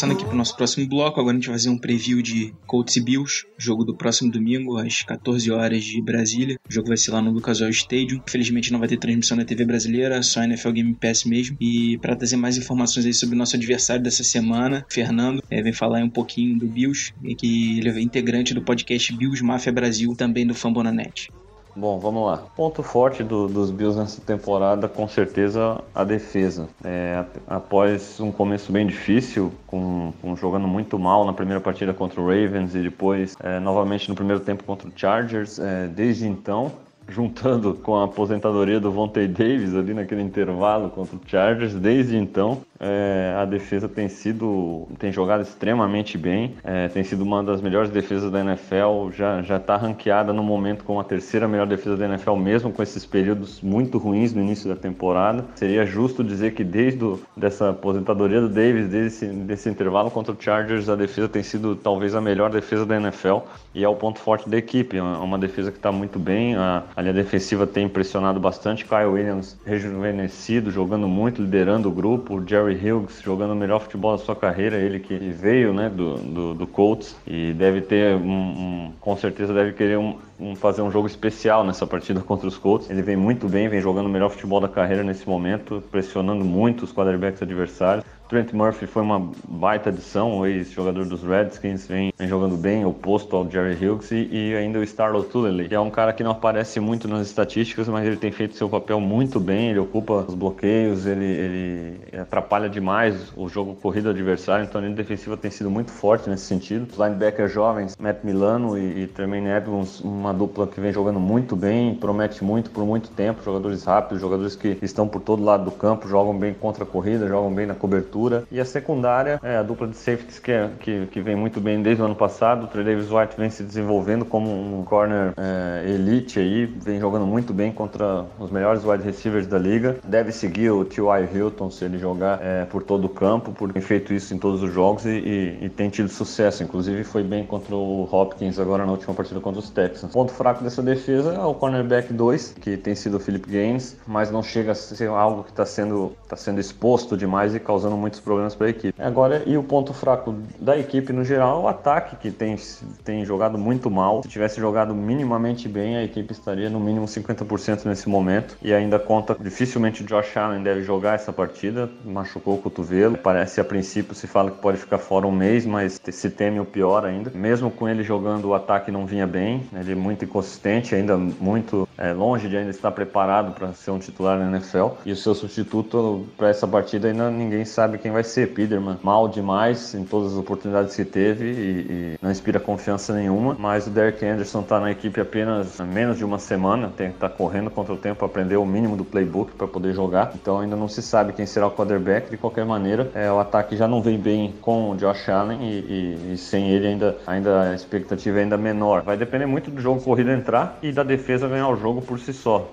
Passando 0.00 0.12
aqui 0.12 0.24
para 0.24 0.32
o 0.32 0.38
nosso 0.38 0.56
próximo 0.56 0.88
bloco, 0.88 1.20
agora 1.20 1.36
a 1.36 1.38
gente 1.38 1.48
vai 1.50 1.58
fazer 1.58 1.68
um 1.68 1.76
preview 1.76 2.22
de 2.22 2.54
Colts 2.66 2.96
e 2.96 3.02
Bills, 3.02 3.44
jogo 3.58 3.84
do 3.84 3.94
próximo 3.94 4.30
domingo, 4.30 4.78
às 4.78 5.02
14 5.02 5.50
horas 5.50 5.84
de 5.84 6.00
Brasília. 6.00 6.56
O 6.66 6.72
jogo 6.72 6.88
vai 6.88 6.96
ser 6.96 7.10
lá 7.10 7.20
no 7.20 7.30
Lucas 7.30 7.60
Oil 7.60 7.68
Stadium. 7.68 8.18
Infelizmente 8.26 8.72
não 8.72 8.78
vai 8.78 8.88
ter 8.88 8.96
transmissão 8.96 9.36
na 9.36 9.44
TV 9.44 9.62
brasileira, 9.66 10.22
só 10.22 10.42
NFL 10.42 10.70
Game 10.70 10.94
Pass 10.94 11.24
mesmo. 11.24 11.54
E 11.60 11.98
para 11.98 12.16
trazer 12.16 12.36
mais 12.36 12.56
informações 12.56 13.04
aí 13.04 13.12
sobre 13.12 13.34
o 13.34 13.38
nosso 13.38 13.56
adversário 13.56 14.02
dessa 14.02 14.24
semana, 14.24 14.86
Fernando, 14.88 15.42
é, 15.50 15.60
vem 15.60 15.74
falar 15.74 16.02
um 16.02 16.08
pouquinho 16.08 16.58
do 16.58 16.66
Bills, 16.66 17.12
que 17.36 17.80
ele 17.80 17.90
é 17.90 18.00
integrante 18.00 18.54
do 18.54 18.62
podcast 18.62 19.14
Bills 19.14 19.44
Mafia 19.44 19.70
Brasil, 19.70 20.14
também 20.16 20.46
do 20.46 20.54
Fambonanet. 20.54 21.28
Bom, 21.74 21.98
vamos 21.98 22.26
lá. 22.26 22.38
Ponto 22.56 22.82
forte 22.82 23.22
do, 23.22 23.46
dos 23.46 23.70
Bills 23.70 23.98
nessa 23.98 24.20
temporada, 24.20 24.88
com 24.88 25.06
certeza, 25.06 25.80
a 25.94 26.02
defesa. 26.04 26.68
É, 26.84 27.24
após 27.46 28.18
um 28.20 28.32
começo 28.32 28.72
bem 28.72 28.86
difícil, 28.86 29.52
com, 29.66 30.12
com, 30.20 30.34
jogando 30.36 30.66
muito 30.66 30.98
mal 30.98 31.24
na 31.24 31.32
primeira 31.32 31.60
partida 31.60 31.94
contra 31.94 32.20
o 32.20 32.26
Ravens 32.26 32.74
e 32.74 32.80
depois 32.80 33.36
é, 33.40 33.60
novamente 33.60 34.08
no 34.08 34.14
primeiro 34.14 34.40
tempo 34.40 34.64
contra 34.64 34.88
o 34.88 34.92
Chargers, 34.94 35.58
é, 35.58 35.86
desde 35.86 36.26
então 36.26 36.72
juntando 37.08 37.74
com 37.74 37.96
a 37.96 38.04
aposentadoria 38.04 38.78
do 38.78 38.90
Vontae 38.90 39.26
Davis 39.26 39.74
ali 39.74 39.94
naquele 39.94 40.22
intervalo 40.22 40.90
contra 40.90 41.16
o 41.16 41.20
Chargers, 41.26 41.74
desde 41.74 42.16
então 42.16 42.62
é, 42.80 43.34
a 43.36 43.44
defesa 43.44 43.88
tem 43.88 44.08
sido 44.08 44.88
tem 44.98 45.12
jogado 45.12 45.42
extremamente 45.42 46.16
bem, 46.16 46.54
é, 46.64 46.88
tem 46.88 47.04
sido 47.04 47.22
uma 47.22 47.42
das 47.42 47.60
melhores 47.60 47.90
defesas 47.90 48.30
da 48.30 48.40
NFL, 48.40 49.10
já 49.12 49.42
já 49.42 49.56
está 49.56 49.76
ranqueada 49.76 50.32
no 50.32 50.42
momento 50.42 50.84
como 50.84 50.98
a 50.98 51.04
terceira 51.04 51.46
melhor 51.46 51.66
defesa 51.66 51.96
da 51.96 52.06
NFL 52.06 52.36
mesmo 52.36 52.72
com 52.72 52.82
esses 52.82 53.04
períodos 53.04 53.60
muito 53.60 53.98
ruins 53.98 54.32
no 54.32 54.40
início 54.40 54.68
da 54.68 54.76
temporada. 54.76 55.44
Seria 55.54 55.84
justo 55.84 56.24
dizer 56.24 56.54
que 56.54 56.64
desde 56.64 57.00
do, 57.00 57.20
dessa 57.36 57.70
aposentadoria 57.70 58.40
do 58.40 58.48
Davis, 58.48 58.88
desde 58.88 59.06
esse, 59.06 59.26
desse 59.26 59.68
intervalo 59.68 60.10
contra 60.10 60.32
o 60.32 60.36
Chargers, 60.38 60.88
a 60.88 60.96
defesa 60.96 61.28
tem 61.28 61.42
sido 61.42 61.74
talvez 61.74 62.14
a 62.14 62.20
melhor 62.20 62.50
defesa 62.50 62.86
da 62.86 62.96
NFL 62.96 63.38
e 63.74 63.84
é 63.84 63.88
o 63.88 63.94
ponto 63.94 64.18
forte 64.18 64.48
da 64.48 64.56
equipe, 64.56 64.96
é 64.96 65.02
uma 65.02 65.38
defesa 65.38 65.70
que 65.70 65.78
está 65.78 65.90
muito 65.90 66.18
bem, 66.18 66.54
a, 66.56 66.84
a 66.94 67.02
linha 67.02 67.14
defensiva 67.14 67.66
tem 67.66 67.86
impressionado 67.86 68.38
bastante, 68.38 68.84
Kyle 68.84 69.06
Williams 69.06 69.56
rejuvenescido, 69.64 70.70
jogando 70.70 71.08
muito, 71.08 71.40
liderando 71.40 71.88
o 71.88 71.92
grupo, 71.92 72.36
o 72.36 72.46
Jerry 72.46 72.69
Hughes 72.74 73.20
jogando 73.22 73.52
o 73.52 73.56
melhor 73.56 73.80
futebol 73.80 74.16
da 74.16 74.22
sua 74.22 74.36
carreira, 74.36 74.76
ele 74.76 74.98
que 74.98 75.16
veio 75.16 75.72
né, 75.72 75.88
do, 75.88 76.16
do, 76.16 76.54
do 76.54 76.66
Colts 76.66 77.16
e 77.26 77.52
deve 77.52 77.80
ter, 77.80 78.16
um, 78.16 78.30
um, 78.30 78.92
com 79.00 79.16
certeza 79.16 79.52
deve 79.52 79.72
querer 79.72 79.98
um, 79.98 80.54
fazer 80.56 80.82
um 80.82 80.90
jogo 80.90 81.06
especial 81.06 81.64
nessa 81.64 81.86
partida 81.86 82.20
contra 82.22 82.46
os 82.48 82.56
Colts. 82.56 82.88
Ele 82.90 83.02
vem 83.02 83.16
muito 83.16 83.48
bem, 83.48 83.68
vem 83.68 83.80
jogando 83.80 84.06
o 84.06 84.10
melhor 84.10 84.30
futebol 84.30 84.60
da 84.60 84.68
carreira 84.68 85.02
nesse 85.02 85.28
momento, 85.28 85.82
pressionando 85.90 86.44
muito 86.44 86.84
os 86.84 86.92
quarterbacks 86.92 87.42
adversários. 87.42 88.04
Trent 88.30 88.52
Murphy 88.52 88.86
foi 88.86 89.02
uma 89.02 89.28
baita 89.48 89.90
adição, 89.90 90.38
o 90.38 90.46
ex-jogador 90.46 91.04
dos 91.04 91.24
Redskins, 91.24 91.88
vem, 91.88 92.12
vem, 92.16 92.28
jogando 92.28 92.56
bem, 92.56 92.84
oposto 92.84 93.34
ao 93.34 93.50
Jerry 93.50 93.74
Hughes, 93.74 94.12
e, 94.12 94.28
e 94.30 94.54
ainda 94.54 94.78
o 94.78 94.86
Star 94.86 95.16
O'Toole, 95.16 95.68
que 95.68 95.74
é 95.74 95.80
um 95.80 95.90
cara 95.90 96.12
que 96.12 96.22
não 96.22 96.30
aparece 96.30 96.78
muito 96.78 97.08
nas 97.08 97.26
estatísticas, 97.26 97.88
mas 97.88 98.06
ele 98.06 98.16
tem 98.16 98.30
feito 98.30 98.54
seu 98.54 98.68
papel 98.68 99.00
muito 99.00 99.40
bem, 99.40 99.70
ele 99.70 99.80
ocupa 99.80 100.24
os 100.28 100.36
bloqueios, 100.36 101.06
ele, 101.06 101.24
ele 101.24 102.18
atrapalha 102.20 102.68
demais 102.68 103.32
o 103.36 103.48
jogo 103.48 103.74
corrido 103.74 104.10
adversário, 104.10 104.64
então 104.64 104.80
a 104.80 104.84
linha 104.84 104.94
defensiva 104.94 105.36
tem 105.36 105.50
sido 105.50 105.68
muito 105.68 105.90
forte 105.90 106.30
nesse 106.30 106.44
sentido. 106.44 106.86
Os 106.88 106.98
linebackers 106.98 107.50
jovens, 107.50 107.96
Matt 107.98 108.22
Milano 108.22 108.78
e, 108.78 109.02
e 109.02 109.06
Tremaine 109.08 109.48
Edmonds, 109.48 110.00
uma 110.02 110.32
dupla 110.32 110.68
que 110.68 110.80
vem 110.80 110.92
jogando 110.92 111.18
muito 111.18 111.56
bem, 111.56 111.96
promete 111.96 112.44
muito 112.44 112.70
por 112.70 112.84
muito 112.84 113.10
tempo, 113.10 113.42
jogadores 113.42 113.82
rápidos, 113.82 114.20
jogadores 114.20 114.54
que 114.54 114.78
estão 114.82 115.08
por 115.08 115.20
todo 115.20 115.42
lado 115.42 115.64
do 115.64 115.72
campo, 115.72 116.06
jogam 116.06 116.38
bem 116.38 116.54
contra 116.54 116.84
a 116.84 116.86
corrida, 116.86 117.26
jogam 117.26 117.52
bem 117.52 117.66
na 117.66 117.74
cobertura, 117.74 118.19
e 118.50 118.60
a 118.60 118.64
secundária 118.64 119.40
é 119.42 119.56
a 119.56 119.62
dupla 119.62 119.86
de 119.86 119.96
safeties 119.96 120.38
que, 120.38 120.52
é, 120.52 120.70
que, 120.80 121.06
que 121.06 121.20
vem 121.20 121.36
muito 121.36 121.60
bem 121.60 121.82
desde 121.82 122.02
o 122.02 122.04
ano 122.06 122.14
passado. 122.14 122.68
O 122.72 122.84
Davis 122.84 123.10
White 123.10 123.34
vem 123.36 123.50
se 123.50 123.62
desenvolvendo 123.62 124.24
como 124.24 124.50
um 124.50 124.84
corner 124.84 125.32
é, 125.36 125.90
elite 125.90 126.38
aí, 126.38 126.66
vem 126.66 127.00
jogando 127.00 127.26
muito 127.26 127.52
bem 127.52 127.72
contra 127.72 128.24
os 128.38 128.50
melhores 128.50 128.84
wide 128.84 129.02
receivers 129.02 129.46
da 129.46 129.58
liga. 129.58 129.96
Deve 130.04 130.32
seguir 130.32 130.70
o 130.70 130.84
T.Y. 130.84 131.28
Hilton 131.32 131.70
se 131.70 131.84
ele 131.84 131.98
jogar 131.98 132.40
é, 132.42 132.64
por 132.64 132.82
todo 132.82 133.04
o 133.04 133.08
campo, 133.08 133.52
por 133.52 133.72
ter 133.72 133.80
feito 133.80 134.12
isso 134.12 134.34
em 134.34 134.38
todos 134.38 134.62
os 134.62 134.72
jogos 134.72 135.04
e, 135.04 135.10
e, 135.10 135.64
e, 135.66 135.68
tem 135.68 135.88
tido 135.88 136.08
sucesso. 136.08 136.62
Inclusive 136.62 137.04
foi 137.04 137.22
bem 137.22 137.44
contra 137.44 137.74
o 137.74 138.08
Hopkins 138.10 138.58
agora 138.58 138.84
na 138.84 138.92
última 138.92 139.14
partida 139.14 139.40
contra 139.40 139.60
os 139.60 139.70
Texans. 139.70 140.12
Ponto 140.12 140.32
fraco 140.32 140.62
dessa 140.62 140.82
defesa 140.82 141.34
é 141.34 141.40
o 141.40 141.54
cornerback 141.54 142.12
2, 142.12 142.54
que 142.60 142.76
tem 142.76 142.94
sido 142.94 143.16
o 143.16 143.20
Philip 143.20 143.48
Gaines, 143.48 143.96
mas 144.06 144.30
não 144.30 144.42
chega 144.42 144.72
a 144.72 144.74
ser 144.74 145.08
algo 145.08 145.44
que 145.44 145.50
está 145.50 145.64
sendo, 145.64 146.12
tá 146.28 146.36
sendo 146.36 146.60
exposto 146.60 147.16
demais 147.16 147.54
e 147.54 147.60
causando 147.60 147.96
muito 147.96 148.09
muitos 148.10 148.20
problemas 148.20 148.54
para 148.54 148.66
a 148.66 148.70
equipe. 148.70 149.00
Agora, 149.00 149.42
e 149.46 149.56
o 149.56 149.62
ponto 149.62 149.94
fraco 149.94 150.34
da 150.58 150.76
equipe 150.76 151.12
no 151.12 151.24
geral, 151.24 151.62
o 151.62 151.68
ataque, 151.68 152.16
que 152.16 152.30
tem, 152.30 152.56
tem 153.04 153.24
jogado 153.24 153.56
muito 153.56 153.90
mal. 153.90 154.22
Se 154.22 154.28
tivesse 154.28 154.60
jogado 154.60 154.94
minimamente 154.94 155.68
bem, 155.68 155.96
a 155.96 156.02
equipe 156.02 156.32
estaria 156.32 156.68
no 156.68 156.80
mínimo 156.80 157.06
50% 157.06 157.84
nesse 157.84 158.08
momento. 158.08 158.56
E 158.60 158.74
ainda 158.74 158.98
conta, 158.98 159.36
dificilmente 159.40 160.02
o 160.02 160.06
Josh 160.06 160.36
Allen 160.36 160.62
deve 160.62 160.82
jogar 160.82 161.14
essa 161.14 161.32
partida, 161.32 161.88
machucou 162.04 162.54
o 162.54 162.58
cotovelo. 162.58 163.16
Parece 163.16 163.60
a 163.60 163.64
princípio 163.64 164.14
se 164.14 164.26
fala 164.26 164.50
que 164.50 164.58
pode 164.58 164.78
ficar 164.78 164.98
fora 164.98 165.26
um 165.26 165.32
mês, 165.32 165.64
mas 165.64 166.00
se 166.04 166.30
teme 166.30 166.58
o 166.58 166.64
pior 166.64 167.04
ainda. 167.04 167.30
Mesmo 167.32 167.70
com 167.70 167.88
ele 167.88 168.02
jogando, 168.02 168.46
o 168.46 168.54
ataque 168.54 168.90
não 168.90 169.06
vinha 169.06 169.26
bem, 169.26 169.62
ele 169.72 169.92
é 169.92 169.94
muito 169.94 170.24
inconsistente, 170.24 170.94
ainda 170.94 171.16
muito 171.16 171.88
é, 171.96 172.12
longe 172.12 172.48
de 172.48 172.56
ainda 172.56 172.70
estar 172.70 172.90
preparado 172.90 173.52
para 173.52 173.72
ser 173.72 173.92
um 173.92 173.98
titular 173.98 174.38
na 174.38 174.56
NFL. 174.56 174.88
E 175.04 175.12
o 175.12 175.16
seu 175.16 175.34
substituto 175.34 176.26
para 176.36 176.48
essa 176.48 176.66
partida 176.66 177.08
ainda 177.08 177.30
ninguém 177.30 177.64
sabe 177.64 177.99
quem 178.00 178.10
vai 178.10 178.24
ser. 178.24 178.48
Peterman 178.48 178.98
mal 179.02 179.28
demais 179.28 179.94
em 179.94 180.04
todas 180.04 180.32
as 180.32 180.38
oportunidades 180.38 180.94
que 180.96 181.04
teve 181.04 181.46
e, 181.46 181.52
e 181.54 182.18
não 182.20 182.30
inspira 182.30 182.58
confiança 182.58 183.14
nenhuma. 183.14 183.56
Mas 183.58 183.86
o 183.86 183.90
Derek 183.90 184.24
Anderson 184.24 184.60
está 184.60 184.80
na 184.80 184.90
equipe 184.90 185.20
apenas 185.20 185.78
menos 185.80 186.18
de 186.18 186.24
uma 186.24 186.38
semana, 186.38 186.92
tem 186.96 187.08
que 187.08 187.14
estar 187.14 187.28
tá 187.28 187.34
correndo 187.34 187.70
contra 187.70 187.92
o 187.92 187.96
tempo 187.96 188.16
para 188.16 188.26
aprender 188.26 188.56
o 188.56 188.66
mínimo 188.66 188.96
do 188.96 189.04
playbook 189.04 189.52
para 189.52 189.66
poder 189.66 189.94
jogar. 189.94 190.32
Então 190.34 190.58
ainda 190.58 190.76
não 190.76 190.88
se 190.88 191.02
sabe 191.02 191.32
quem 191.32 191.46
será 191.46 191.66
o 191.66 191.70
quarterback. 191.70 192.30
De 192.30 192.36
qualquer 192.36 192.64
maneira, 192.64 193.10
é, 193.14 193.30
o 193.30 193.38
ataque 193.38 193.76
já 193.76 193.86
não 193.86 194.02
vem 194.02 194.18
bem 194.18 194.54
com 194.60 194.90
o 194.90 194.96
Josh 194.96 195.28
Allen 195.28 195.60
e, 195.62 195.78
e, 195.78 196.32
e 196.34 196.36
sem 196.36 196.70
ele 196.70 196.86
ainda, 196.86 197.16
ainda 197.26 197.70
a 197.70 197.74
expectativa 197.74 198.38
é 198.38 198.42
ainda 198.42 198.56
menor. 198.56 199.02
Vai 199.02 199.16
depender 199.16 199.46
muito 199.46 199.70
do 199.70 199.80
jogo 199.80 200.00
corrido 200.00 200.30
entrar 200.30 200.78
e 200.82 200.92
da 200.92 201.02
defesa 201.02 201.48
ganhar 201.48 201.68
o 201.68 201.76
jogo 201.76 202.00
por 202.00 202.18
si 202.18 202.32
só, 202.32 202.70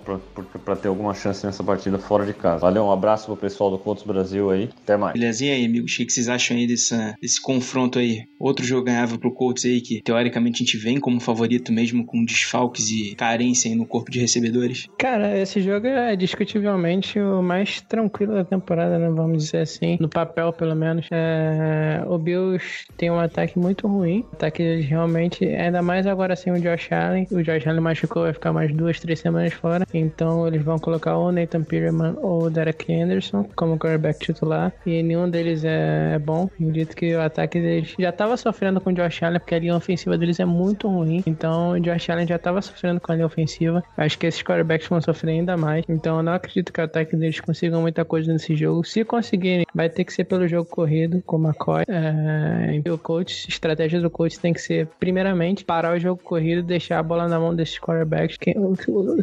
para 0.64 0.76
ter 0.76 0.88
alguma 0.88 1.14
chance 1.14 1.46
nessa 1.46 1.64
partida 1.64 1.98
fora 1.98 2.26
de 2.26 2.34
casa. 2.34 2.60
Valeu, 2.60 2.86
um 2.86 2.92
abraço 2.92 3.26
pro 3.26 3.36
pessoal 3.36 3.72
do 3.72 3.78
Contos 3.78 4.04
Brasil 4.04 4.50
aí. 4.50 4.70
Até 4.84 4.98
mais. 4.98 5.17
Belezinha 5.18 5.54
aí, 5.54 5.66
amigos? 5.66 5.94
O 5.94 5.98
que 6.06 6.12
vocês 6.12 6.30
acham 6.30 6.56
aí 6.56 6.68
desse 6.68 7.42
confronto 7.42 7.98
aí? 7.98 8.24
Outro 8.40 8.64
jogo 8.64 8.86
ganhável 8.86 9.18
pro 9.18 9.34
Colts 9.34 9.66
aí, 9.66 9.82
que 9.82 10.02
teoricamente 10.02 10.62
a 10.62 10.66
gente 10.66 10.78
vem 10.78 11.00
como 11.00 11.20
favorito 11.20 11.72
mesmo 11.72 12.06
com 12.06 12.24
desfalques 12.24 12.92
e 12.92 13.16
carência 13.16 13.70
aí 13.70 13.76
no 13.76 13.86
corpo 13.86 14.12
de 14.12 14.20
recebedores? 14.20 14.88
Cara, 15.00 15.38
esse 15.38 15.60
jogo 15.62 15.88
é 15.88 16.16
discutivelmente 16.16 17.20
o 17.20 17.42
mais 17.42 17.82
tranquilo 17.82 18.36
da 18.36 18.46
temporada, 18.46 19.00
né? 19.00 19.10
Vamos 19.10 19.46
dizer 19.46 19.60
assim. 19.60 19.98
No 20.00 20.08
papel, 20.08 20.54
pelo 20.54 20.76
menos. 20.76 21.08
É... 21.12 22.04
O 22.08 22.18
Bills 22.18 22.86
tem 22.96 23.10
um 23.10 23.20
ataque 23.20 23.58
muito 23.58 23.88
ruim. 23.88 24.24
Ataque 24.34 24.82
realmente, 24.82 25.46
ainda 25.46 25.82
mais 25.82 26.06
agora 26.06 26.36
sem 26.36 26.54
o 26.54 26.60
Josh 26.60 26.92
Allen. 26.92 27.28
O 27.32 27.42
Josh 27.42 27.66
Allen 27.66 27.82
machucou, 27.82 28.24
vai 28.24 28.34
ficar 28.34 28.54
mais 28.54 28.74
duas, 28.74 29.00
três 29.00 29.20
semanas 29.20 29.54
fora. 29.54 29.86
Então 29.94 30.48
eles 30.48 30.62
vão 30.62 30.78
colocar 30.78 31.18
ou 31.18 31.32
Nathan 31.32 31.64
Peterman 31.64 32.16
ou 32.22 32.44
o 32.44 32.50
Derek 32.50 32.94
Anderson 32.94 33.44
como 33.56 33.78
quarterback 33.78 34.20
titular. 34.20 34.72
E 34.86 34.97
nenhum 35.04 35.30
deles 35.30 35.64
é, 35.64 36.14
é 36.16 36.20
bom. 36.20 36.50
Acredito 36.54 36.96
que 36.96 37.16
o 37.16 37.22
ataque 37.22 37.60
deles 37.60 37.96
já 37.98 38.10
estava 38.10 38.38
sofrendo 38.38 38.82
com 38.82 38.90
o 38.90 38.94
Josh 38.94 39.24
Allen, 39.24 39.40
porque 39.40 39.56
a 39.56 39.60
linha 39.60 39.76
ofensiva 39.76 40.18
deles 40.18 40.40
é 40.40 40.46
muito 40.46 40.88
ruim. 40.88 41.24
Então 41.26 41.72
o 41.72 41.80
Josh 41.80 42.10
Allen 42.10 42.28
já 42.28 42.36
estava 42.36 42.62
sofrendo 42.62 43.00
com 43.00 43.12
a 43.12 43.16
linha 43.16 43.28
ofensiva. 43.28 43.84
Acho 43.96 44.18
que 44.18 44.26
esses 44.26 44.42
quarterbacks 44.42 44.88
vão 44.88 45.02
sofrer 45.02 45.32
ainda 45.32 45.58
mais. 45.58 45.84
Então 45.88 46.18
eu 46.18 46.24
não 46.24 46.34
acredito 46.34 46.72
que 46.72 46.82
o 46.82 46.84
ataque 46.84 47.16
deles 47.16 47.40
consigam 47.40 47.82
muita 47.82 48.04
coisa 48.06 48.32
nesse 48.32 48.56
jogo. 48.56 48.84
Se 48.84 49.04
conseguirem, 49.04 49.66
vai 49.74 49.90
ter 49.90 50.04
que 50.04 50.14
ser 50.14 50.24
pelo 50.24 50.48
jogo 50.48 50.70
corrido, 50.70 51.22
com 51.26 51.38
o 51.38 51.48
McCoy. 51.48 51.84
É, 51.88 52.82
o 52.92 52.98
coach, 52.98 53.48
estratégia 53.48 54.02
do 54.02 54.10
coach 54.10 54.40
tem 54.40 54.54
que 54.54 54.62
ser, 54.62 54.88
primeiramente, 55.00 55.64
parar 55.66 55.96
o 55.96 56.00
jogo 56.00 56.22
corrido, 56.24 56.64
deixar 56.64 57.00
a 57.00 57.04
bola 57.04 57.28
na 57.28 57.40
mão 57.40 57.56
desses 57.56 57.80
quarterbacks, 57.80 58.38
que, 58.38 58.54